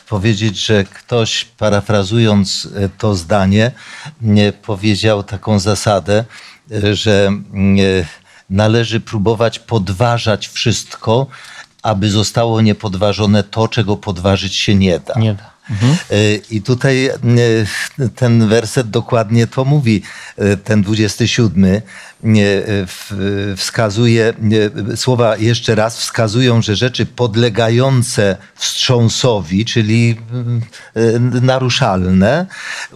powiedzieć, 0.09 0.67
że 0.67 0.85
ktoś, 0.85 1.45
parafrazując 1.45 2.69
e, 2.77 2.89
to 2.89 3.15
zdanie, 3.15 3.73
nie, 4.21 4.53
powiedział 4.53 5.23
taką 5.23 5.59
zasadę, 5.59 6.25
e, 6.73 6.95
że 6.95 7.33
należy 8.51 9.01
próbować 9.01 9.59
podważać 9.59 10.49
wszystko, 10.49 11.27
aby 11.83 12.11
zostało 12.11 12.61
niepodważone 12.61 13.43
to, 13.43 13.69
czego 13.69 13.97
podważyć 13.97 14.55
się 14.55 14.75
nie 14.75 15.01
da. 15.01 15.15
Nie 15.15 15.35
da. 15.35 15.58
Y, 16.13 16.43
I 16.51 16.63
tutaj 16.63 17.11
y, 18.01 18.09
ten 18.17 18.49
werset 18.49 18.91
dokładnie 18.91 19.47
to 19.47 19.65
mówi. 19.65 20.03
Y, 20.39 20.57
Ten 20.57 20.83
27 20.83 21.65
y, 21.65 21.81
w- 22.87 23.55
wskazuje, 23.57 24.33
słowa 24.97 25.37
jeszcze 25.37 25.75
raz 25.75 25.99
wskazują, 25.99 26.63
że 26.63 26.77
rzeczy 26.77 27.07
podlegające 27.07 28.37
wstrząsowi, 28.55 29.65
czyli 29.65 30.21
naruszalne, 31.43 32.47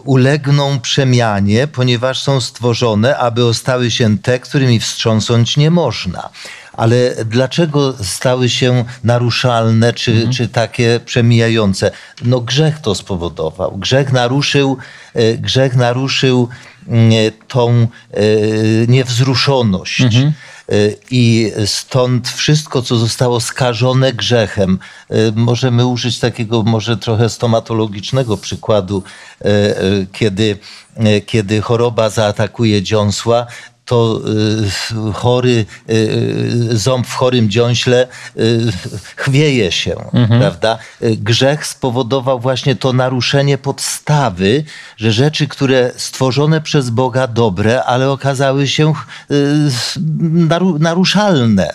ulegną 0.04 0.80
przemianie, 0.80 1.66
ponieważ 1.66 2.22
są 2.22 2.40
stworzone, 2.40 3.16
aby 3.18 3.44
ostały 3.44 3.90
się 3.90 4.18
te, 4.18 4.38
którymi 4.38 4.80
wstrząsnąć 4.80 5.56
nie 5.56 5.70
można. 5.70 6.30
Ale 6.72 7.14
dlaczego 7.24 7.94
stały 8.04 8.48
się 8.48 8.84
naruszalne, 9.04 9.92
czy, 9.92 10.28
czy 10.28 10.48
takie 10.48 11.00
przemijające? 11.04 11.90
No 12.24 12.40
grzech 12.40 12.78
to 12.78 12.94
spowodował. 12.94 13.76
Grzech 13.76 14.12
naruszył, 14.12 14.76
e, 15.14 15.34
grzech 15.34 15.76
naruszył 15.76 16.48
mm, 16.88 17.10
tą 17.48 17.70
e, 17.70 17.86
niewzruszoność. 18.88 20.02
E, 20.68 20.74
I 21.10 21.52
stąd 21.66 22.28
wszystko, 22.28 22.82
co 22.82 22.96
zostało 22.96 23.40
skażone 23.40 24.12
grzechem, 24.12 24.78
e, 25.10 25.14
możemy 25.34 25.86
użyć 25.86 26.18
takiego 26.18 26.62
może 26.62 26.96
trochę 26.96 27.28
stomatologicznego 27.28 28.36
przykładu, 28.36 29.02
e, 29.40 29.44
e, 29.44 29.82
kiedy, 30.12 30.58
e, 30.96 31.20
kiedy 31.20 31.60
choroba 31.60 32.10
zaatakuje 32.10 32.82
dziąsła, 32.82 33.46
to 33.84 34.20
y, 35.08 35.12
chory 35.12 35.66
y, 35.90 36.78
ząb 36.78 37.06
w 37.06 37.14
chorym 37.14 37.50
dziąśle 37.50 38.08
y, 38.36 38.72
chwieje 39.16 39.72
się, 39.72 39.96
prawda? 40.28 40.78
Y, 41.02 41.16
Grzech 41.16 41.66
spowodował 41.66 42.40
właśnie 42.40 42.76
to 42.76 42.92
naruszenie 42.92 43.58
podstawy, 43.58 44.64
że 44.96 45.12
rzeczy, 45.12 45.48
które 45.48 45.92
stworzone 45.96 46.60
przez 46.60 46.90
Boga 46.90 47.26
dobre, 47.26 47.84
ale 47.84 48.10
okazały 48.10 48.68
się 48.68 48.92
y, 49.30 49.34
naru, 50.20 50.78
naruszalne, 50.78 51.74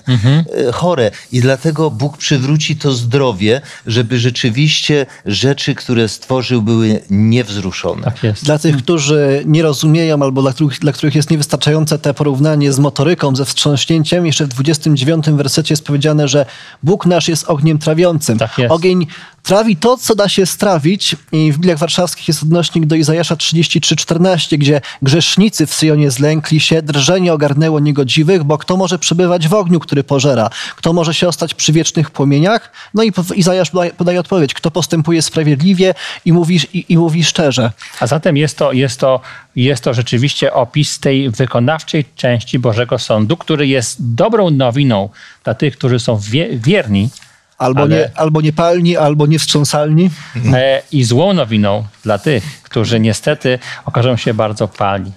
y, 0.70 0.72
chore. 0.72 1.12
I 1.32 1.40
dlatego 1.42 1.92
Bóg 1.92 2.18
przywróci 2.18 2.76
to 2.76 2.92
zdrowie, 2.92 3.62
żeby 3.88 4.20
rzeczywiście 4.20 5.06
rzeczy, 5.26 5.76
które 5.76 6.10
stworzył, 6.10 6.62
były 6.62 7.02
niewzruszone. 7.10 8.04
Tak 8.04 8.24
jest. 8.24 8.46
Dla 8.46 8.60
tych, 8.60 8.78
którzy 8.78 9.44
nie 9.46 9.64
rozumieją 9.64 10.24
albo 10.24 10.42
dla 10.42 10.54
których, 10.54 10.80
dla 10.80 10.92
których 10.92 11.16
jest 11.16 11.30
niewystarczające 11.30 11.97
te 11.98 12.14
porównanie 12.14 12.74
z 12.74 12.80
motoryką, 12.80 13.36
ze 13.36 13.46
wstrząśnięciem, 13.46 14.26
jeszcze 14.26 14.46
w 14.46 14.48
29 14.48 15.30
wersecie 15.30 15.74
jest 15.74 15.86
powiedziane, 15.86 16.28
że 16.28 16.46
Bóg 16.84 17.06
nasz 17.06 17.28
jest 17.28 17.50
ogniem 17.50 17.80
trawiącym. 17.80 18.38
Tak 18.38 18.58
jest. 18.58 18.72
Ogień 18.72 19.08
trawi 19.48 19.76
to, 19.76 19.98
co 19.98 20.16
da 20.16 20.30
się 20.30 20.46
strawić 20.46 21.16
i 21.32 21.52
w 21.52 21.56
Bibliach 21.56 21.78
Warszawskich 21.78 22.28
jest 22.28 22.44
odnośnik 22.44 22.86
do 22.86 22.96
Izajasza 22.96 23.36
33:14, 23.36 24.58
gdzie 24.58 24.82
grzesznicy 25.02 25.66
w 25.66 25.74
Syjonie 25.74 26.12
zlękli 26.12 26.60
się, 26.60 26.82
drżenie 26.82 27.34
ogarnęło 27.34 27.80
niegodziwych, 27.80 28.44
bo 28.44 28.58
kto 28.58 28.78
może 28.78 29.00
przebywać 29.00 29.48
w 29.48 29.54
ogniu, 29.54 29.80
który 29.80 30.04
pożera? 30.04 30.50
Kto 30.76 30.94
może 30.94 31.14
się 31.14 31.28
ostać 31.28 31.54
przy 31.54 31.74
wiecznych 31.74 32.12
płomieniach? 32.12 32.72
No 32.94 33.04
i 33.04 33.12
Izajasz 33.36 33.72
podaje, 33.98 34.20
odpowiedź, 34.20 34.54
kto 34.54 34.72
postępuje 34.72 35.22
sprawiedliwie 35.22 35.94
i 36.26 36.34
mówi, 36.34 36.60
i, 36.74 36.86
i 36.90 36.98
mówi 36.98 37.24
szczerze. 37.24 37.72
A 38.00 38.08
zatem 38.08 38.38
jest 38.38 38.58
to, 38.58 38.72
jest, 38.72 39.00
to, 39.00 39.22
jest 39.56 39.84
to 39.84 39.94
rzeczywiście 39.94 40.54
opis 40.54 41.00
tej 41.00 41.30
wykonawczej 41.30 42.06
części 42.16 42.60
Bożego 42.60 43.00
Sądu, 43.00 43.38
który 43.38 43.68
jest 43.68 44.14
dobrą 44.16 44.50
nowiną 44.50 45.10
dla 45.44 45.54
tych, 45.54 45.78
którzy 45.78 46.00
są 46.00 46.18
wie, 46.18 46.48
wierni 46.52 47.10
Albo, 47.58 47.82
Ale- 47.82 47.96
nie, 47.96 48.12
albo 48.16 48.42
niepalni, 48.42 48.98
albo 48.98 49.28
niewstrząsalni. 49.28 50.10
e, 50.54 50.82
i 50.92 51.04
złą 51.04 51.34
nowiną 51.34 51.84
dla 52.04 52.18
tych, 52.18 52.44
którzy 52.64 53.00
niestety 53.00 53.60
okażą 53.86 54.18
się 54.18 54.34
bardzo 54.34 54.68
pali. 54.68 55.12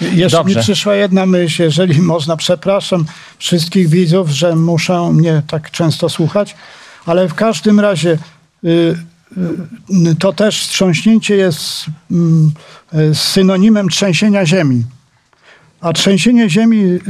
Jeszcze 0.00 0.36
Dobrze. 0.36 0.54
mi 0.56 0.62
przyszła 0.62 0.94
jedna 0.94 1.26
myśl, 1.26 1.62
jeżeli 1.62 2.02
można, 2.02 2.36
przepraszam 2.36 3.04
wszystkich 3.38 3.88
widzów, 3.88 4.28
że 4.30 4.56
muszę 4.56 5.12
mnie 5.12 5.42
tak 5.46 5.70
często 5.70 6.08
słuchać, 6.08 6.56
ale 7.06 7.28
w 7.28 7.34
każdym 7.34 7.80
razie 7.80 8.18
y, 8.64 8.94
y, 10.10 10.14
to 10.18 10.32
też 10.32 10.60
wstrząśnięcie 10.60 11.36
jest 11.36 11.84
mm, 12.10 12.52
y, 12.94 13.14
synonimem 13.14 13.88
trzęsienia 13.88 14.46
ziemi. 14.46 14.84
A 15.80 15.92
trzęsienie 15.92 16.50
ziemi 16.50 16.78
y, 16.84 16.86
y, 16.86 17.00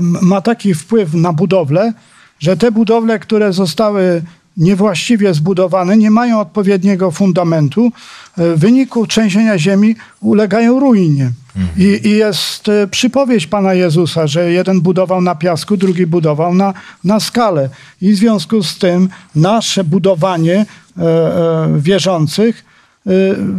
ma 0.00 0.40
taki 0.40 0.74
wpływ 0.74 1.14
na 1.14 1.32
budowlę, 1.32 1.92
że 2.38 2.56
te 2.56 2.72
budowle, 2.72 3.18
które 3.18 3.52
zostały 3.52 4.22
niewłaściwie 4.56 5.34
zbudowane, 5.34 5.96
nie 5.96 6.10
mają 6.10 6.40
odpowiedniego 6.40 7.10
fundamentu. 7.10 7.92
W 8.36 8.58
wyniku 8.58 9.06
trzęsienia 9.06 9.58
ziemi 9.58 9.96
ulegają 10.20 10.80
ruinie. 10.80 11.30
I, 11.76 12.00
I 12.08 12.10
jest 12.10 12.68
e, 12.68 12.86
przypowieść 12.86 13.46
Pana 13.46 13.74
Jezusa, 13.74 14.26
że 14.26 14.52
jeden 14.52 14.80
budował 14.80 15.20
na 15.20 15.34
piasku, 15.34 15.76
drugi 15.76 16.06
budował 16.06 16.54
na, 16.54 16.74
na 17.04 17.20
skale. 17.20 17.68
I 18.02 18.12
w 18.12 18.16
związku 18.16 18.62
z 18.62 18.78
tym 18.78 19.08
nasze 19.34 19.84
budowanie 19.84 20.66
e, 20.98 21.02
e, 21.02 21.78
wierzących 21.78 22.58
y, 22.58 23.10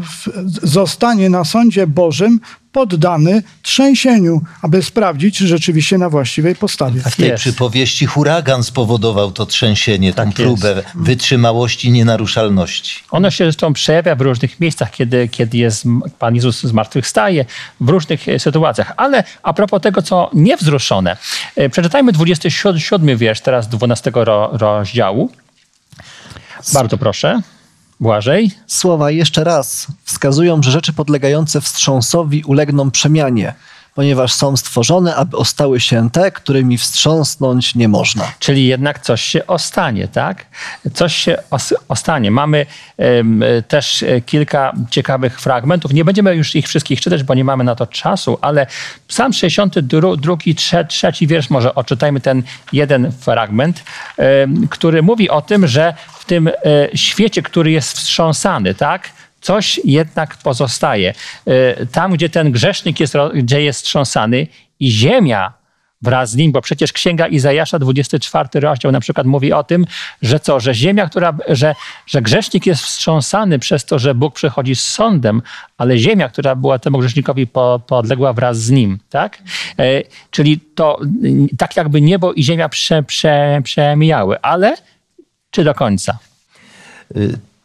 w- 0.01 0.29
zostanie 0.63 1.29
na 1.29 1.43
sądzie 1.45 1.87
Bożym 1.87 2.39
poddany 2.77 3.43
trzęsieniu, 3.61 4.41
aby 4.61 4.83
sprawdzić, 4.83 5.37
czy 5.37 5.47
rzeczywiście 5.47 5.97
na 5.97 6.09
właściwej 6.09 6.55
postawie. 6.55 7.01
W 7.01 7.15
tej 7.15 7.27
jest. 7.27 7.43
przypowieści 7.43 8.05
huragan 8.05 8.63
spowodował 8.63 9.31
to 9.31 9.45
trzęsienie, 9.45 10.13
tą 10.13 10.25
Tak 10.25 10.33
próbę 10.33 10.83
wytrzymałości, 10.95 11.91
nienaruszalności. 11.91 13.03
Ono 13.11 13.31
się 13.31 13.43
zresztą 13.43 13.73
przejawia 13.73 14.15
w 14.15 14.21
różnych 14.21 14.59
miejscach, 14.59 14.91
kiedy, 14.91 15.27
kiedy 15.27 15.57
jest 15.57 15.83
Pan 16.19 16.35
Jezus 16.35 16.61
zmartwychwstaje, 16.61 17.45
w 17.81 17.89
różnych 17.89 18.29
e, 18.29 18.39
sytuacjach. 18.39 18.93
Ale 18.97 19.23
a 19.43 19.53
propos 19.53 19.81
tego, 19.81 20.01
co 20.01 20.29
niewzruszone, 20.33 21.17
e, 21.55 21.69
przeczytajmy 21.69 22.11
27 22.11 23.17
wiersz 23.17 23.41
teraz 23.41 23.67
12 23.67 24.11
ro, 24.13 24.49
rozdziału. 24.53 25.31
Bardzo 26.73 26.97
proszę. 26.97 27.41
Błażej. 27.99 28.51
Słowa 28.67 29.11
jeszcze 29.11 29.43
raz 29.43 29.87
wskazują, 30.03 30.63
że 30.63 30.71
rzeczy 30.71 30.93
podlegające 30.93 31.61
wstrząsowi 31.61 32.43
ulegną 32.43 32.91
przemianie, 32.91 33.53
ponieważ 33.97 34.33
są 34.33 34.57
stworzone, 34.57 35.15
aby 35.15 35.37
ostały 35.37 35.79
się 35.79 36.09
te, 36.09 36.31
którymi 36.31 36.77
wstrząsnąć 36.77 37.75
nie 37.75 37.87
można. 37.87 38.31
Czyli 38.39 38.67
jednak 38.67 38.99
coś 38.99 39.21
się 39.21 39.47
ostanie, 39.47 40.07
tak? 40.07 40.45
Coś 40.93 41.15
się 41.15 41.37
os- 41.49 41.73
ostanie. 41.87 42.31
Mamy 42.31 42.65
też 43.67 44.05
kilka 44.25 44.73
ciekawych 44.89 45.41
fragmentów. 45.41 45.93
Nie 45.93 46.05
będziemy 46.05 46.35
już 46.35 46.55
ich 46.55 46.67
wszystkich 46.67 47.01
czytać, 47.01 47.23
bo 47.23 47.33
nie 47.33 47.43
mamy 47.43 47.63
na 47.63 47.75
to 47.75 47.87
czasu, 47.87 48.37
ale 48.41 48.67
Psalm 49.07 49.33
62, 49.33 50.07
trze, 50.55 50.85
trzeci 50.85 51.27
wiersz, 51.27 51.49
może 51.49 51.75
odczytajmy 51.75 52.21
ten 52.21 52.43
jeden 52.73 53.11
fragment, 53.11 53.83
który 54.69 55.01
mówi 55.03 55.29
o 55.29 55.41
tym, 55.41 55.67
że 55.67 55.93
w 56.19 56.25
tym 56.25 56.47
e, 56.47 56.51
świecie, 56.93 57.41
który 57.41 57.71
jest 57.71 57.97
wstrząsany, 57.97 58.75
tak? 58.75 59.09
Coś 59.41 59.79
jednak 59.83 60.37
pozostaje. 60.37 61.13
E, 61.45 61.85
Tam, 61.85 62.11
gdzie 62.11 62.29
ten 62.29 62.51
grzesznik 62.51 62.99
jest, 62.99 63.13
gdzie 63.33 63.61
jest 63.61 63.79
wstrząsany 63.79 64.47
i 64.79 64.91
ziemia 64.91 65.53
wraz 66.01 66.31
z 66.31 66.35
nim, 66.35 66.51
bo 66.51 66.61
przecież 66.61 66.93
Księga 66.93 67.27
Izajasza, 67.27 67.79
24 67.79 68.49
rozdział 68.59 68.91
na 68.91 68.99
przykład 68.99 69.27
mówi 69.27 69.53
o 69.53 69.63
tym, 69.63 69.85
że 70.21 70.39
co, 70.39 70.59
że 70.59 70.73
ziemia, 70.73 71.09
która, 71.09 71.37
że, 71.47 71.75
że 72.07 72.21
grzesznik 72.21 72.65
jest 72.65 72.81
wstrząsany 72.83 73.59
przez 73.59 73.85
to, 73.85 73.99
że 73.99 74.15
Bóg 74.15 74.35
przychodzi 74.35 74.75
z 74.75 74.83
sądem, 74.83 75.41
ale 75.77 75.97
ziemia, 75.97 76.29
która 76.29 76.55
była 76.55 76.79
temu 76.79 76.97
grzesznikowi 76.97 77.47
po, 77.47 77.81
podległa 77.87 78.33
wraz 78.33 78.59
z 78.59 78.69
nim, 78.69 78.99
tak? 79.09 79.37
E, 79.79 80.03
czyli 80.31 80.59
to 80.59 80.99
tak 81.57 81.75
jakby 81.75 82.01
niebo 82.01 82.33
i 82.33 82.43
ziemia 82.43 82.69
prze, 82.69 83.03
prze, 83.03 83.61
przemijały, 83.63 84.41
ale 84.41 84.75
czy 85.51 85.63
do 85.63 85.73
końca? 85.73 86.17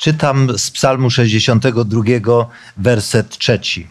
Czytam 0.02 0.58
z 0.58 0.70
Psalmu 0.70 1.10
62, 1.10 2.02
werset 2.76 3.38
trzeci. 3.38 3.86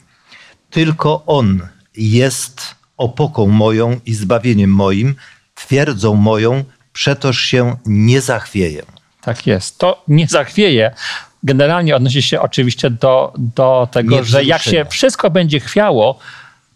Tylko 0.69 1.23
On 1.25 1.67
jest 1.97 2.75
opoką 2.97 3.47
moją 3.47 3.99
i 4.05 4.13
zbawieniem 4.13 4.69
moim, 4.69 5.15
twierdzą 5.55 6.15
moją, 6.15 6.63
przetoż 6.93 7.41
się 7.41 7.75
nie 7.85 8.21
zachwieję. 8.21 8.83
Tak 9.21 9.47
jest. 9.47 9.77
To 9.77 10.03
nie 10.07 10.27
zachwieje. 10.27 10.95
Generalnie 11.43 11.95
odnosi 11.95 12.21
się 12.21 12.41
oczywiście 12.41 12.89
do, 12.89 13.33
do 13.37 13.87
tego, 13.91 14.15
Nie 14.15 14.23
że 14.23 14.43
jak 14.43 14.61
się 14.61 14.85
wszystko 14.89 15.29
będzie 15.29 15.59
chwiało, 15.59 16.19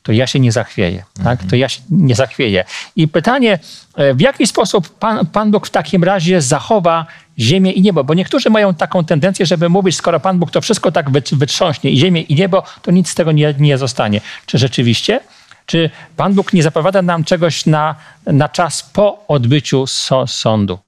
to 0.06 0.12
ja 0.12 0.28
się 0.28 0.40
nie 0.40 0.52
zachwieję. 0.52 1.04
Tak? 1.24 1.40
To 1.50 1.56
ja 1.56 1.70
się 1.70 1.82
nie 1.90 2.16
zachwieję. 2.16 2.64
I 2.96 3.08
pytanie, 3.08 3.60
e, 3.96 4.14
w 4.14 4.22
jaki 4.22 4.48
sposób 4.48 4.90
Pan, 5.00 5.26
Pan 5.26 5.52
Bóg 5.52 5.68
w 5.68 5.70
takim 5.70 6.04
razie 6.04 6.42
zachowa 6.42 7.06
ziemię 7.40 7.72
i 7.72 7.82
niebo? 7.82 8.04
Bo 8.04 8.14
niektórzy 8.14 8.50
mają 8.50 8.74
taką 8.74 9.06
tendencję, 9.06 9.46
żeby 9.46 9.70
mówić, 9.70 9.96
skoro 9.96 10.20
Pan 10.20 10.40
Bóg 10.40 10.52
to 10.52 10.62
wszystko 10.62 10.92
tak 10.92 11.10
wyt- 11.10 11.36
wytrząśnie 11.36 11.92
i 11.92 11.98
ziemię 11.98 12.22
i 12.22 12.36
niebo, 12.36 12.64
to 12.82 12.92
nic 12.92 13.10
z 13.10 13.16
tego 13.16 13.32
nie, 13.32 13.54
nie 13.60 13.78
zostanie. 13.78 14.22
Czy 14.46 14.58
rzeczywiście? 14.58 15.20
Czy 15.66 15.90
Pan 16.18 16.34
Bóg 16.34 16.54
nie 16.54 16.64
zapowiada 16.64 17.02
nam 17.02 17.24
czegoś 17.24 17.66
na, 17.66 17.96
na 18.26 18.50
czas 18.50 18.84
po 18.84 19.28
odbyciu 19.28 19.88
so, 19.88 20.28
sądu? 20.28 20.80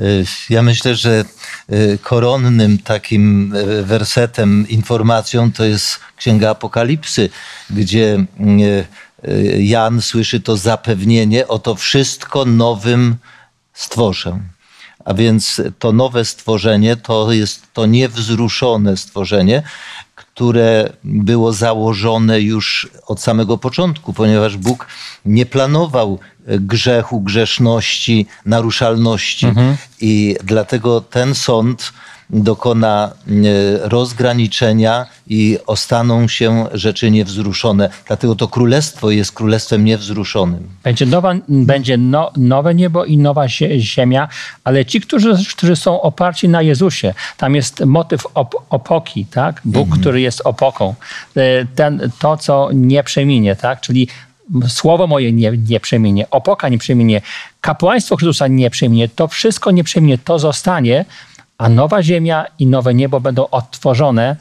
Y, 0.00 0.24
Ja 0.50 0.62
myślę, 0.62 0.94
że 0.94 1.24
y, 1.72 1.98
koronnym 2.02 2.78
takim 2.78 3.54
y, 3.56 3.84
wersetem, 3.84 4.68
informacją 4.68 5.52
to 5.52 5.64
jest 5.64 6.00
Księga 6.16 6.50
Apokalipsy, 6.50 7.30
gdzie 7.70 8.24
Jan 9.58 10.02
słyszy 10.02 10.40
to 10.40 10.56
zapewnienie, 10.56 11.48
oto 11.48 11.74
wszystko 11.74 12.44
nowym 12.44 13.16
stworzę. 13.72 14.40
A 15.04 15.14
więc 15.14 15.62
to 15.78 15.92
nowe 15.92 16.24
stworzenie 16.24 16.96
to 16.96 17.32
jest 17.32 17.62
to 17.72 17.86
niewzruszone 17.86 18.96
stworzenie, 18.96 19.62
które 20.34 20.92
było 21.04 21.52
założone 21.52 22.40
już 22.40 22.88
od 23.06 23.20
samego 23.20 23.58
początku, 23.58 24.12
ponieważ 24.12 24.56
Bóg 24.56 24.86
nie 25.24 25.46
planował 25.46 26.18
e, 26.46 26.58
grzechu, 26.58 27.20
grzeszności, 27.20 28.26
naruszalności. 28.46 29.46
I 30.00 30.36
dlatego 30.44 31.00
ten 31.00 31.34
sąd 31.34 31.92
dokona 32.30 33.12
e, 33.28 33.32
rozgraniczenia 33.88 35.06
i 35.26 35.58
ostaną 35.66 36.28
się 36.28 36.66
rzeczy 36.72 37.10
niewzruszone. 37.10 37.90
Dlatego 38.06 38.34
to 38.34 38.48
królestwo 38.48 39.10
jest 39.10 39.32
królestwem 39.32 39.84
niewzruszonym. 39.84 40.68
Będzie, 40.82 41.06
nowa, 41.06 41.34
będzie 41.48 41.96
no, 41.96 42.30
nowe 42.36 42.74
niebo 42.74 43.04
i 43.04 43.18
nowa 43.18 43.48
zie, 43.48 43.80
ziemia, 43.80 44.28
ale 44.64 44.84
ci, 44.84 45.00
którzy, 45.00 45.34
którzy 45.56 45.76
są 45.76 46.00
oparci 46.00 46.48
na 46.48 46.62
Jezusie, 46.62 47.14
tam 47.36 47.54
jest 47.54 47.84
motyw 47.84 48.26
op, 48.34 48.54
opoki, 48.70 49.26
tak? 49.26 49.60
Bóg, 49.64 49.98
który 49.98 50.20
jest 50.20 50.40
opoką. 50.44 50.94
E, 51.36 51.66
Ten, 51.74 52.10
to, 52.18 52.36
co 52.36 52.68
nie 52.72 53.02
przeminie, 53.02 53.56
tak? 53.56 53.80
Czyli 53.80 54.08
słowo 54.68 55.06
moje 55.06 55.32
nie, 55.32 55.52
nie 55.68 55.80
przeminie, 55.80 56.30
opoka 56.30 56.68
nie 56.68 56.78
przeminie, 56.78 57.20
kapłaństwo 57.60 58.16
Chrystusa 58.16 58.46
nie 58.46 58.70
przeminie, 58.70 59.08
to 59.08 59.28
wszystko 59.28 59.70
nie 59.70 59.84
przeminie, 59.84 60.18
to 60.18 60.38
zostanie, 60.38 61.04
a 61.58 61.68
nowa 61.68 62.02
ziemia 62.02 62.44
i 62.58 62.66
nowe 62.66 62.94
niebo 62.94 63.20
będą 63.20 63.48
odtworzone 63.50 64.36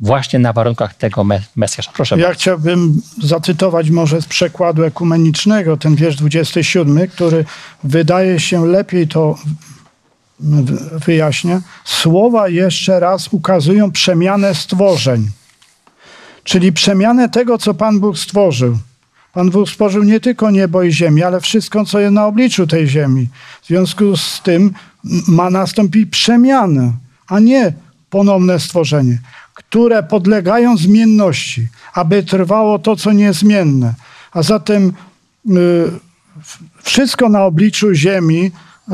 właśnie 0.00 0.38
na 0.38 0.52
warunkach 0.52 0.94
tego 0.94 1.24
me, 1.24 1.42
Mesjasza. 1.56 1.90
Proszę 1.94 2.18
Ja 2.18 2.34
chciałbym 2.34 3.02
zacytować 3.22 3.90
może 3.90 4.22
z 4.22 4.26
przekładu 4.26 4.84
ekumenicznego 4.84 5.76
ten 5.76 5.96
wiersz 5.96 6.16
27, 6.16 7.08
który 7.08 7.44
wydaje 7.84 8.40
się 8.40 8.66
lepiej 8.66 9.08
to 9.08 9.38
wyjaśnia. 11.06 11.60
Słowa 11.84 12.48
jeszcze 12.48 13.00
raz 13.00 13.28
ukazują 13.28 13.92
przemianę 13.92 14.54
stworzeń, 14.54 15.30
czyli 16.44 16.72
przemianę 16.72 17.28
tego, 17.28 17.58
co 17.58 17.74
Pan 17.74 18.00
Bóg 18.00 18.18
stworzył. 18.18 18.78
Pan 19.32 19.50
Bóg 19.50 19.68
stworzył 19.68 20.02
nie 20.02 20.20
tylko 20.20 20.50
niebo 20.50 20.82
i 20.82 20.92
ziemię, 20.92 21.26
ale 21.26 21.40
wszystko, 21.40 21.84
co 21.84 22.00
jest 22.00 22.12
na 22.12 22.26
obliczu 22.26 22.66
tej 22.66 22.88
ziemi. 22.88 23.28
W 23.62 23.66
związku 23.66 24.16
z 24.16 24.40
tym 24.42 24.72
ma 25.28 25.50
nastąpić 25.50 26.10
przemiana, 26.10 26.92
a 27.28 27.40
nie 27.40 27.72
ponowne 28.10 28.60
stworzenie, 28.60 29.18
które 29.54 30.02
podlegają 30.02 30.76
zmienności, 30.76 31.68
aby 31.94 32.22
trwało 32.22 32.78
to, 32.78 32.96
co 32.96 33.12
niezmienne. 33.12 33.94
A 34.32 34.42
zatem 34.42 34.92
y, 35.50 35.52
wszystko 36.82 37.28
na 37.28 37.44
obliczu 37.44 37.94
ziemi 37.94 38.44
y, 38.44 38.92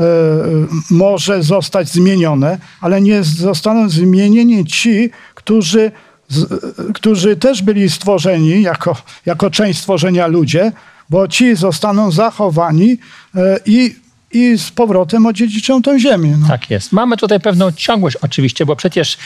może 0.89 1.43
zostać 1.43 1.89
zmienione, 1.89 2.57
ale 2.81 3.01
nie 3.01 3.23
zostaną 3.23 3.89
zmienieni 3.89 4.65
ci, 4.65 5.09
którzy 5.35 5.91
z, 6.27 6.47
którzy 6.93 7.35
też 7.35 7.61
byli 7.61 7.89
stworzeni 7.89 8.61
jako, 8.61 8.95
jako 9.25 9.51
część 9.51 9.79
stworzenia 9.79 10.27
ludzie, 10.27 10.71
bo 11.09 11.27
ci 11.27 11.55
zostaną 11.55 12.11
zachowani 12.11 12.97
e, 13.35 13.59
i, 13.65 13.95
i 14.33 14.57
z 14.57 14.71
powrotem 14.71 15.25
odziedziczą 15.25 15.81
tę 15.81 15.99
ziemię. 15.99 16.37
No. 16.39 16.47
Tak 16.47 16.69
jest. 16.69 16.91
Mamy 16.91 17.17
tutaj 17.17 17.39
pewną 17.39 17.71
ciągłość 17.71 18.15
oczywiście, 18.15 18.65
bo 18.65 18.75
przecież 18.75 19.17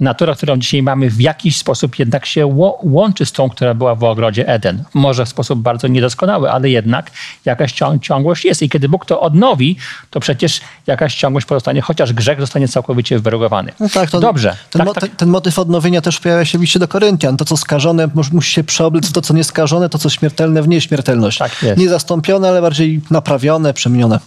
natura, 0.00 0.34
którą 0.34 0.56
dzisiaj 0.56 0.82
mamy, 0.82 1.10
w 1.10 1.20
jakiś 1.20 1.56
sposób 1.56 1.98
jednak 1.98 2.26
się 2.26 2.46
łączy 2.82 3.26
z 3.26 3.32
tą, 3.32 3.48
która 3.50 3.74
była 3.74 3.94
w 3.94 4.04
ogrodzie 4.04 4.48
Eden. 4.48 4.84
Może 4.94 5.24
w 5.24 5.28
sposób 5.28 5.58
bardzo 5.58 5.88
niedoskonały, 5.88 6.50
ale 6.50 6.70
jednak 6.70 7.10
jakaś 7.44 7.72
cią- 7.72 7.98
ciągłość 7.98 8.44
jest. 8.44 8.62
I 8.62 8.68
kiedy 8.68 8.88
Bóg 8.88 9.06
to 9.06 9.20
odnowi, 9.20 9.76
to 10.10 10.20
przecież 10.20 10.60
jakaś 10.86 11.14
ciągłość 11.14 11.46
pozostanie, 11.46 11.80
chociaż 11.80 12.12
grzech 12.12 12.40
zostanie 12.40 12.68
całkowicie 12.68 13.18
wyrogowany. 13.18 13.72
No 13.80 13.88
tak, 13.88 14.10
to, 14.10 14.20
Dobrze. 14.20 14.56
Ten, 14.70 14.78
tak, 14.80 14.86
mo- 14.86 14.94
tak. 14.94 15.16
Ten, 15.16 15.28
motyw 15.28 15.58
odnowienia 15.58 16.00
też 16.00 16.20
pojawia 16.20 16.44
się 16.44 16.58
w 16.58 16.60
liście 16.60 16.78
do 16.78 16.88
Koryntian. 16.88 17.36
To, 17.36 17.44
co 17.44 17.56
skażone, 17.56 18.06
mus- 18.14 18.32
musi 18.32 18.52
się 18.52 18.64
przeoblec 18.64 19.12
to, 19.12 19.20
co 19.22 19.34
nieskażone, 19.34 19.88
to, 19.88 19.98
co 19.98 20.10
śmiertelne, 20.10 20.62
w 20.62 20.68
nieśmiertelność. 20.68 21.38
Tak 21.38 21.62
jest. 21.62 21.78
Nie 21.78 21.88
zastąpione, 21.88 22.48
ale 22.48 22.62
bardziej 22.62 23.00
naprawione, 23.10 23.74
przemienione. 23.74 24.18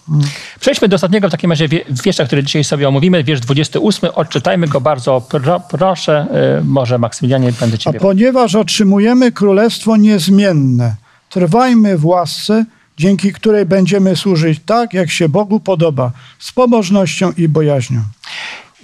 Przejdźmy 0.60 0.88
do 0.88 0.96
ostatniego 0.96 1.28
w 1.28 1.32
takim 1.32 1.50
razie 1.52 1.68
wie- 1.68 1.86
wiersza, 2.06 2.26
który 2.26 2.44
dzisiaj 2.44 2.64
sobie 2.64 2.88
omówimy. 2.88 3.24
Wiersz 3.24 3.42
28. 3.42 4.10
Odczytajmy 4.16 4.68
go 4.68 4.82
bardzo 4.82 5.22
pro, 5.22 5.57
proszę. 5.60 6.28
y, 6.60 6.64
Może 6.64 6.98
Maksymilianie 6.98 7.52
będę 7.60 7.76
A 7.76 7.78
ciebie... 7.78 8.00
ponieważ 8.00 8.56
otrzymujemy 8.56 9.32
królestwo 9.32 9.98
niezmienne, 9.98 10.96
trwajmy 11.30 11.98
w 11.98 12.06
łasce, 12.06 12.66
dzięki 12.98 13.34
której 13.34 13.66
będziemy 13.66 14.16
służyć 14.16 14.60
tak, 14.66 14.94
jak 14.94 15.10
się 15.10 15.30
Bogu 15.30 15.60
podoba, 15.60 16.12
z 16.40 16.52
pobożnością 16.52 17.32
i 17.38 17.48
bojaźnią. 17.48 18.02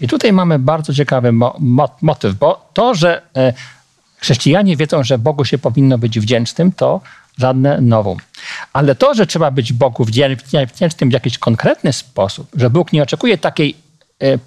I 0.01 0.07
tutaj 0.07 0.33
mamy 0.33 0.59
bardzo 0.59 0.93
ciekawy 0.93 1.31
mo, 1.31 1.55
mo, 1.59 1.89
motyw, 2.01 2.35
bo 2.35 2.69
to, 2.73 2.95
że 2.95 3.21
e, 3.37 3.53
chrześcijanie 4.17 4.77
wiedzą, 4.77 5.03
że 5.03 5.17
Bogu 5.17 5.45
się 5.45 5.57
powinno 5.57 5.97
być 5.97 6.19
wdzięcznym, 6.19 6.71
to 6.71 7.01
żadne 7.37 7.81
nowum. 7.81 8.17
Ale 8.73 8.95
to, 8.95 9.13
że 9.13 9.27
trzeba 9.27 9.51
być 9.51 9.73
Bogu 9.73 10.05
wdzięcznym 10.05 11.09
w 11.09 11.13
jakiś 11.13 11.37
konkretny 11.37 11.93
sposób, 11.93 12.47
że 12.55 12.69
Bóg 12.69 12.93
nie 12.93 13.03
oczekuje 13.03 13.37
takiej 13.37 13.75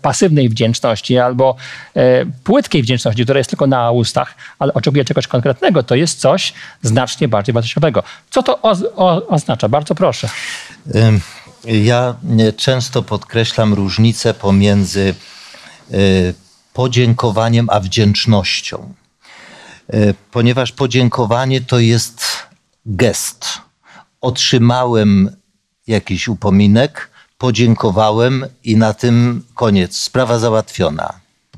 pasywnej 0.02 0.48
wdzięczności 0.48 1.18
albo 1.18 1.56
e, 1.94 2.26
płytkiej 2.26 2.82
wdzięczności, 2.82 3.22
która 3.22 3.38
jest 3.38 3.50
tylko 3.50 3.66
na 3.66 3.90
ustach, 3.90 4.34
ale 4.58 4.74
oczekuje 4.74 5.04
czegoś 5.04 5.26
konkretnego, 5.26 5.82
to 5.82 5.94
jest 5.94 6.20
coś 6.20 6.52
znacznie 6.82 7.28
bardziej 7.28 7.52
wartościowego. 7.52 8.02
Co 8.30 8.42
to 8.42 8.62
o, 8.62 8.76
o, 8.96 9.26
oznacza? 9.26 9.68
Bardzo 9.68 9.94
proszę. 9.94 10.28
Ja 11.64 12.14
często 12.56 13.02
podkreślam 13.02 13.74
różnicę 13.74 14.34
pomiędzy 14.34 15.14
e, 15.90 15.96
podziękowaniem 16.72 17.68
a 17.70 17.80
wdzięcznością. 17.80 18.94
Ponieważ 20.30 20.72
podziękowanie 20.72 21.60
to 21.60 21.78
jest 21.78 22.24
gest. 22.86 23.46
Otrzymałem 24.20 25.36
jakiś 25.86 26.28
upominek, 26.28 27.10
podziękowałem 27.38 28.46
i 28.64 28.76
na 28.76 28.94
tym 28.94 29.44
koniec. 29.54 29.96
Sprawa 29.96 30.38
załatwiona. 30.38 31.12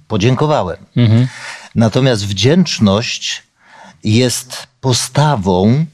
Podziękowałem. 0.09 0.77
Mhm. 0.97 1.29
Natomiast 1.75 2.27
wdzięczność 2.27 3.43
jest 4.05 4.67
postawą 4.81 5.87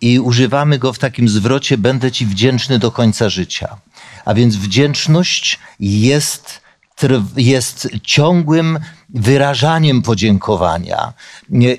i 0.00 0.20
używamy 0.20 0.78
go 0.78 0.92
w 0.92 0.98
takim 0.98 1.28
zwrocie: 1.28 1.78
Będę 1.78 2.12
Ci 2.12 2.26
wdzięczny 2.26 2.78
do 2.78 2.90
końca 2.90 3.28
życia. 3.28 3.76
A 4.24 4.34
więc 4.34 4.56
wdzięczność 4.56 5.58
jest 5.80 6.64
jest 7.36 7.88
ciągłym 8.02 8.78
wyrażaniem 9.14 10.02
podziękowania. 10.02 11.12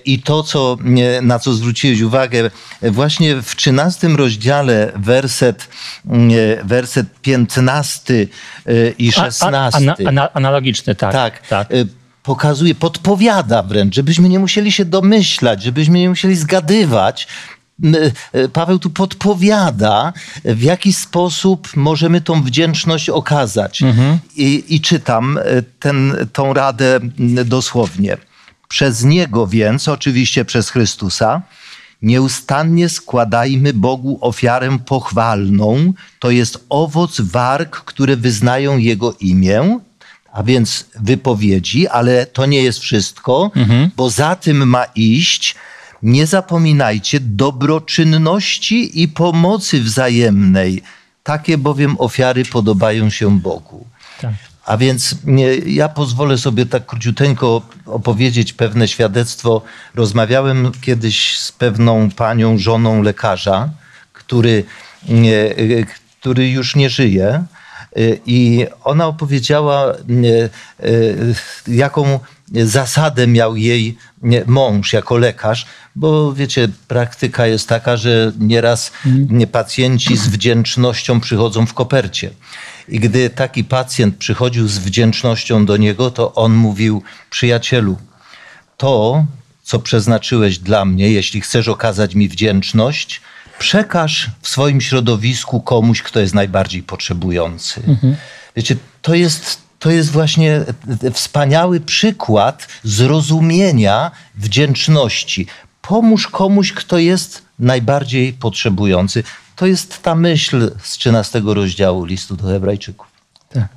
I 0.06 0.22
to, 0.22 0.44
co, 0.44 0.78
na 1.22 1.40
co 1.40 1.54
zwróciłeś 1.54 2.02
uwagę, 2.02 2.52
właśnie 2.82 3.42
w 3.42 3.56
13 3.56 4.08
rozdziale, 4.08 4.92
werset, 4.96 5.68
werset 6.64 7.08
15 7.22 8.28
i 8.98 9.12
16. 9.12 9.94
A, 10.18 10.22
a, 10.22 10.34
analogiczny, 10.34 10.96
tak. 10.96 11.14
Tak. 11.14 11.48
tak 11.48 11.68
pokazuje, 12.26 12.76
podpowiada 12.76 13.64
wręcz, 13.64 13.96
żebyśmy 13.96 14.30
nie 14.30 14.40
musieli 14.40 14.72
się 14.72 14.86
domyślać, 14.86 15.64
żebyśmy 15.64 16.00
nie 16.00 16.10
musieli 16.10 16.36
zgadywać, 16.36 17.28
Paweł 18.54 18.80
tu 18.80 18.90
podpowiada, 18.90 20.14
w 20.46 20.62
jaki 20.62 20.94
sposób 20.94 21.76
możemy 21.76 22.22
tą 22.22 22.44
wdzięczność 22.44 23.10
okazać. 23.10 23.82
Mhm. 23.82 24.20
I, 24.36 24.64
I, 24.76 24.82
czytam 24.82 25.38
e, 25.38 25.62
ten, 25.80 26.28
tą 26.34 26.54
radę 26.54 27.00
dosłownie. 27.46 28.18
Przez 28.68 29.04
Niego 29.04 29.48
więc, 29.48 29.88
oczywiście 29.88 30.46
przez 30.46 30.70
Chrystusa, 30.70 31.42
nieustannie 32.02 32.90
składajmy 32.90 33.74
Bogu 33.74 34.18
ofiarę 34.22 34.78
pochwalną, 34.86 35.94
to 36.20 36.32
jest 36.32 36.66
owoc 36.70 37.22
warg, 37.22 37.76
które 37.76 38.16
wyznają 38.16 38.78
Jego 38.78 39.14
imię, 39.20 39.80
a 40.34 40.44
więc 40.44 40.86
wypowiedzi, 41.00 41.88
ale 41.88 42.26
to 42.26 42.46
nie 42.46 42.64
jest 42.64 42.80
wszystko, 42.80 43.52
mhm. 43.56 43.90
bo 43.96 44.10
za 44.10 44.36
tym 44.36 44.70
ma 44.70 44.86
iść 44.96 45.56
nie 46.06 46.28
zapominajcie 46.28 47.20
dobroczynności 47.20 49.02
i 49.02 49.08
pomocy 49.08 49.82
wzajemnej. 49.82 50.82
Takie 51.24 51.58
bowiem 51.58 51.96
ofiary 52.00 52.46
podobają 52.46 53.10
się 53.10 53.40
Bogu. 53.40 53.88
Tak. 54.22 54.34
A 54.66 54.78
więc 54.78 55.16
ja 55.66 55.90
pozwolę 55.90 56.38
sobie 56.38 56.66
tak 56.66 56.86
króciuteńko 56.86 57.62
opowiedzieć 57.86 58.54
pewne 58.54 58.88
świadectwo. 58.88 59.62
Rozmawiałem 59.96 60.72
kiedyś 60.82 61.40
z 61.40 61.52
pewną 61.52 62.12
panią, 62.12 62.58
żoną 62.58 63.02
lekarza, 63.02 63.70
który, 64.14 64.64
który 66.22 66.50
już 66.50 66.76
nie 66.76 66.90
żyje. 66.90 67.44
I 68.26 68.66
ona 68.84 69.08
opowiedziała, 69.08 69.94
jaką 71.68 72.20
zasadę 72.54 73.28
miał 73.28 73.56
jej 73.56 73.98
mąż 74.48 74.94
jako 74.94 75.18
lekarz, 75.18 75.66
bo 75.96 76.34
wiecie, 76.34 76.68
praktyka 76.88 77.48
jest 77.48 77.70
taka, 77.70 77.98
że 77.98 78.32
nieraz 78.40 78.92
mm. 79.06 79.48
pacjenci 79.48 80.18
z 80.18 80.28
wdzięcznością 80.28 81.20
przychodzą 81.20 81.66
w 81.66 81.74
kopercie. 81.74 82.30
I 82.88 83.00
gdy 83.00 83.30
taki 83.30 83.64
pacjent 83.64 84.18
przychodził 84.18 84.68
z 84.68 84.78
wdzięcznością 84.78 85.66
do 85.66 85.78
niego, 85.78 86.12
to 86.12 86.34
on 86.34 86.54
mówił: 86.54 87.04
Przyjacielu, 87.30 87.98
to, 88.78 89.26
co 89.64 89.80
przeznaczyłeś 89.80 90.60
dla 90.60 90.86
mnie, 90.86 91.12
jeśli 91.12 91.42
chcesz 91.42 91.68
okazać 91.68 92.16
mi 92.16 92.30
wdzięczność, 92.30 93.22
przekaż 93.60 94.30
w 94.42 94.48
swoim 94.48 94.82
środowisku 94.82 95.62
komuś, 95.62 96.02
kto 96.02 96.20
jest 96.20 96.34
najbardziej 96.34 96.84
potrzebujący. 96.84 97.82
Mhm. 97.88 98.16
Wiecie, 98.56 98.76
to 99.02 99.16
jest 99.16 99.65
to 99.86 99.92
jest 99.92 100.12
właśnie 100.12 100.62
wspaniały 101.14 101.80
przykład 101.80 102.68
zrozumienia 102.84 104.12
wdzięczności. 104.36 105.48
Pomóż 105.82 106.28
komuś, 106.28 106.74
kto 106.74 106.98
jest 106.98 107.46
najbardziej 107.60 108.34
potrzebujący. 108.34 109.24
To 109.56 109.66
jest 109.66 110.04
ta 110.04 110.16
myśl 110.16 110.72
z 110.84 110.92
13 110.92 111.42
rozdziału 111.46 112.06
listu 112.06 112.36
do 112.36 112.48
Hebrajczyków. 112.48 113.08
Tak. 113.50 113.68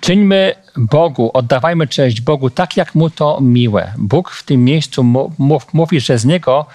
Czyńmy 0.00 0.54
Bogu, 0.76 1.30
oddawajmy 1.34 1.86
cześć 1.86 2.20
Bogu 2.20 2.50
tak, 2.50 2.76
jak 2.76 2.94
mu 2.94 3.10
to 3.10 3.38
miłe. 3.40 3.92
Bóg 3.98 4.30
w 4.30 4.42
tym 4.42 4.64
miejscu 4.64 5.04
mówi, 5.72 6.00
że 6.00 6.18
z 6.18 6.24
niego 6.24 6.66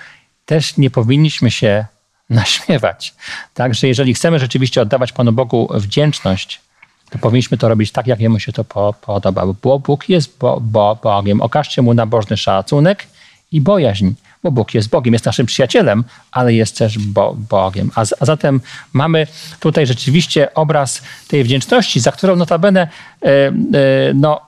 też 0.45 0.77
nie 0.77 0.89
powinniśmy 0.89 1.51
się 1.51 1.85
naśmiewać. 2.29 3.15
Także 3.53 3.87
jeżeli 3.87 4.13
chcemy 4.13 4.39
rzeczywiście 4.39 4.81
oddawać 4.81 5.11
Panu 5.11 5.31
Bogu 5.31 5.69
wdzięczność, 5.73 6.61
to 7.09 7.19
powinniśmy 7.19 7.57
to 7.57 7.69
robić 7.69 7.91
tak, 7.91 8.07
jak 8.07 8.19
jemu 8.19 8.39
się 8.39 8.53
to 8.53 8.63
po, 8.63 8.93
podoba. 9.01 9.45
Bo 9.61 9.79
Bóg 9.79 10.09
jest 10.09 10.37
bo, 10.39 10.59
bo, 10.61 10.99
Bogiem. 11.03 11.41
Okażcie 11.41 11.81
mu 11.81 11.93
nabożny 11.93 12.37
szacunek 12.37 13.07
i 13.51 13.61
bojaźń, 13.61 14.11
bo 14.43 14.51
Bóg 14.51 14.73
jest 14.73 14.89
Bogiem, 14.89 15.13
jest 15.13 15.25
naszym 15.25 15.45
przyjacielem, 15.45 16.03
ale 16.31 16.53
jest 16.53 16.77
też 16.77 16.99
bo, 16.99 17.35
Bogiem. 17.49 17.91
A, 17.95 18.01
a, 18.19 18.25
zatem 18.25 18.61
mamy 18.93 19.27
tutaj 19.59 19.87
rzeczywiście 19.87 20.53
obraz 20.53 21.01
tej 21.27 21.43
wdzięczności, 21.43 21.99
za 21.99 22.11
którą 22.11 22.35
notabene 22.35 22.87
e, 23.21 23.27
e, 23.27 23.51
no, 24.13 24.41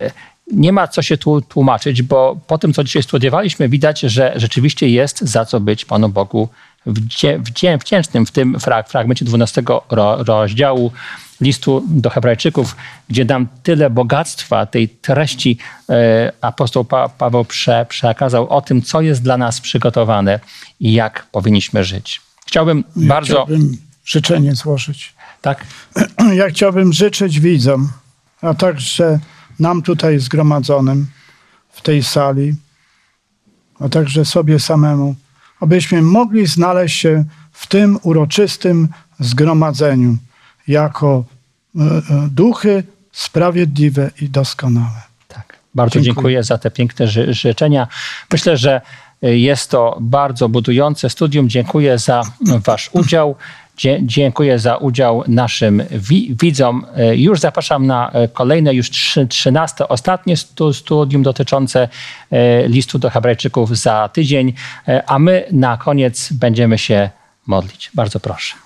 e, 0.00 0.10
nie 0.52 0.72
ma 0.72 0.88
co 0.88 1.02
się 1.02 1.16
tu 1.16 1.40
tłumaczyć, 1.40 2.02
bo 2.02 2.36
po 2.46 2.58
tym, 2.58 2.72
co 2.72 2.84
dzisiaj 2.84 3.02
studiowaliśmy, 3.02 3.68
widać, 3.68 4.00
że 4.00 4.32
rzeczywiście 4.36 4.88
jest 4.88 5.20
za 5.20 5.44
co 5.44 5.60
być 5.60 5.84
Panu 5.84 6.08
Bogu 6.08 6.48
wdzięcznym 7.78 8.26
w 8.26 8.30
tym 8.30 8.56
fragmencie 8.88 9.24
12 9.24 9.62
rozdziału 10.18 10.92
listu 11.40 11.84
do 11.88 12.10
Hebrajczyków, 12.10 12.76
gdzie 13.08 13.24
dam 13.24 13.48
tyle 13.62 13.90
bogactwa 13.90 14.66
tej 14.66 14.88
treści 14.88 15.58
e, 15.88 16.32
apostoł 16.40 16.84
pa 16.84 17.08
Paweł 17.08 17.44
prze 17.44 17.86
przekazał 17.88 18.48
o 18.48 18.62
tym, 18.62 18.82
co 18.82 19.00
jest 19.00 19.22
dla 19.22 19.36
nas 19.36 19.60
przygotowane 19.60 20.40
i 20.80 20.92
jak 20.92 21.26
powinniśmy 21.32 21.84
żyć. 21.84 22.20
Chciałbym 22.46 22.84
ja 22.96 23.08
bardzo. 23.08 23.34
Chciałbym 23.34 23.76
życzenie 24.04 24.54
złożyć. 24.54 25.14
Tak? 25.42 25.66
Ja 26.34 26.48
chciałbym 26.48 26.92
życzyć 26.92 27.40
widzom, 27.40 27.88
a 28.42 28.54
także 28.54 29.18
nam 29.58 29.82
tutaj 29.82 30.18
zgromadzonym 30.18 31.06
w 31.70 31.80
tej 31.82 32.02
sali, 32.02 32.54
a 33.80 33.88
także 33.88 34.24
sobie 34.24 34.60
samemu, 34.60 35.14
abyśmy 35.60 36.02
mogli 36.02 36.46
znaleźć 36.46 37.00
się 37.00 37.24
w 37.52 37.66
tym 37.66 37.98
uroczystym 38.02 38.88
zgromadzeniu 39.20 40.16
jako 40.68 41.24
e, 41.76 41.80
e, 41.80 42.02
duchy 42.30 42.84
sprawiedliwe 43.12 44.10
i 44.20 44.28
doskonałe. 44.28 45.02
Tak. 45.28 45.56
Bardzo 45.74 46.00
dziękuję, 46.00 46.14
dziękuję 46.14 46.42
za 46.42 46.58
te 46.58 46.70
piękne 46.70 47.08
ży 47.08 47.34
życzenia. 47.34 47.88
Myślę, 48.32 48.56
że 48.56 48.80
e, 49.22 49.36
jest 49.38 49.70
to 49.70 49.98
bardzo 50.00 50.48
budujące 50.48 51.10
studium. 51.10 51.48
Dziękuję 51.48 51.98
za 51.98 52.22
Wasz 52.40 52.90
udział. 52.92 53.36
Dziękuję 54.02 54.58
za 54.58 54.76
udział 54.76 55.24
naszym 55.28 55.82
wi 55.90 56.36
widzom. 56.40 56.86
Już 57.14 57.40
zapraszam 57.40 57.86
na 57.86 58.12
kolejne, 58.32 58.74
już 58.74 58.90
trzynaste, 59.28 59.88
ostatnie 59.88 60.36
studium 60.72 61.22
dotyczące 61.22 61.88
listu 62.66 62.98
do 62.98 63.10
Hebrajczyków 63.10 63.78
za 63.78 64.08
tydzień, 64.08 64.52
a 65.06 65.18
my 65.18 65.44
na 65.52 65.76
koniec 65.76 66.32
będziemy 66.32 66.78
się 66.78 67.10
modlić. 67.46 67.90
Bardzo 67.94 68.20
proszę. 68.20 68.65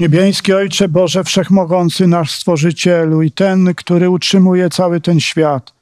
Niebiański 0.00 0.52
Ojcze 0.52 0.88
Boże 0.88 1.24
Wszechmogący, 1.24 2.06
nasz 2.06 2.30
Stworzycielu 2.30 3.22
i 3.22 3.30
ten, 3.30 3.74
który 3.74 4.10
utrzymuje 4.10 4.70
cały 4.70 5.00
ten 5.00 5.20
świat, 5.20 5.72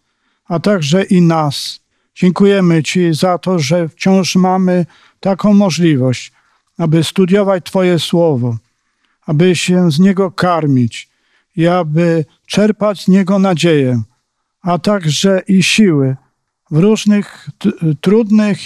a 0.48 0.60
także 0.60 1.02
i 1.02 1.22
nas. 1.22 1.80
Dziękujemy 2.14 2.82
Ci 2.82 3.14
za 3.14 3.38
to, 3.38 3.58
że 3.58 3.88
wciąż 3.88 4.36
mamy 4.36 4.86
taką 5.20 5.54
możliwość, 5.54 6.32
aby 6.78 7.04
studiować 7.04 7.64
Twoje 7.64 7.98
Słowo, 7.98 8.56
aby 9.26 9.56
się 9.56 9.90
z 9.90 9.98
niego 9.98 10.30
karmić 10.30 11.08
i 11.56 11.66
aby 11.66 12.24
czerpać 12.46 13.04
z 13.04 13.08
niego 13.08 13.38
nadzieję, 13.38 14.02
a 14.62 14.78
także 14.78 15.42
i 15.48 15.62
siły, 15.62 16.16
w 16.70 16.78
różnych 16.78 17.48
trudnych 18.00 18.58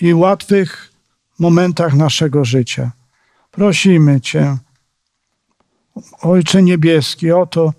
i 0.00 0.14
łatwych 0.14 0.92
momentach 1.38 1.94
naszego 1.94 2.44
życia. 2.44 2.90
Prosimy 3.50 4.20
Cię, 4.20 4.56
Ojcze 6.22 6.62
Niebieski, 6.62 7.32
o 7.32 7.46
to, 7.46 7.72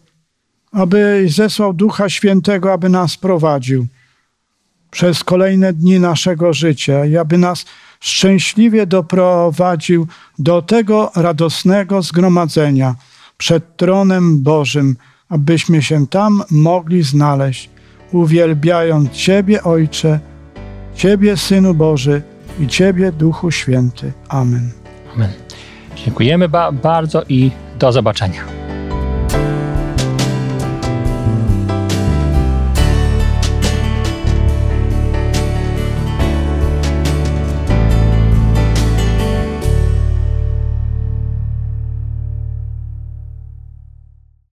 abyś 0.71 1.35
zesłał 1.35 1.73
Ducha 1.73 2.09
Świętego, 2.09 2.73
aby 2.73 2.89
nas 2.89 3.17
prowadził 3.17 3.87
przez 4.91 5.23
kolejne 5.23 5.73
dni 5.73 5.99
naszego 5.99 6.53
życia 6.53 7.05
i 7.05 7.17
aby 7.17 7.37
nas 7.37 7.65
szczęśliwie 7.99 8.85
doprowadził 8.85 10.07
do 10.39 10.61
tego 10.61 11.11
radosnego 11.15 12.01
zgromadzenia 12.01 12.95
przed 13.37 13.77
tronem 13.77 14.43
Bożym, 14.43 14.95
abyśmy 15.29 15.81
się 15.81 16.07
tam 16.07 16.43
mogli 16.51 17.03
znaleźć, 17.03 17.69
uwielbiając 18.11 19.11
Ciebie, 19.11 19.63
Ojcze, 19.63 20.19
Ciebie, 20.95 21.37
Synu 21.37 21.73
Boży 21.73 22.21
i 22.59 22.67
Ciebie, 22.67 23.11
Duchu 23.11 23.51
Święty. 23.51 24.11
Amen. 24.29 24.71
Amen. 25.15 25.31
Dziękujemy 25.95 26.49
ba- 26.49 26.71
bardzo 26.71 27.23
i 27.29 27.51
do 27.83 27.91
zobaczenia. 27.91 28.62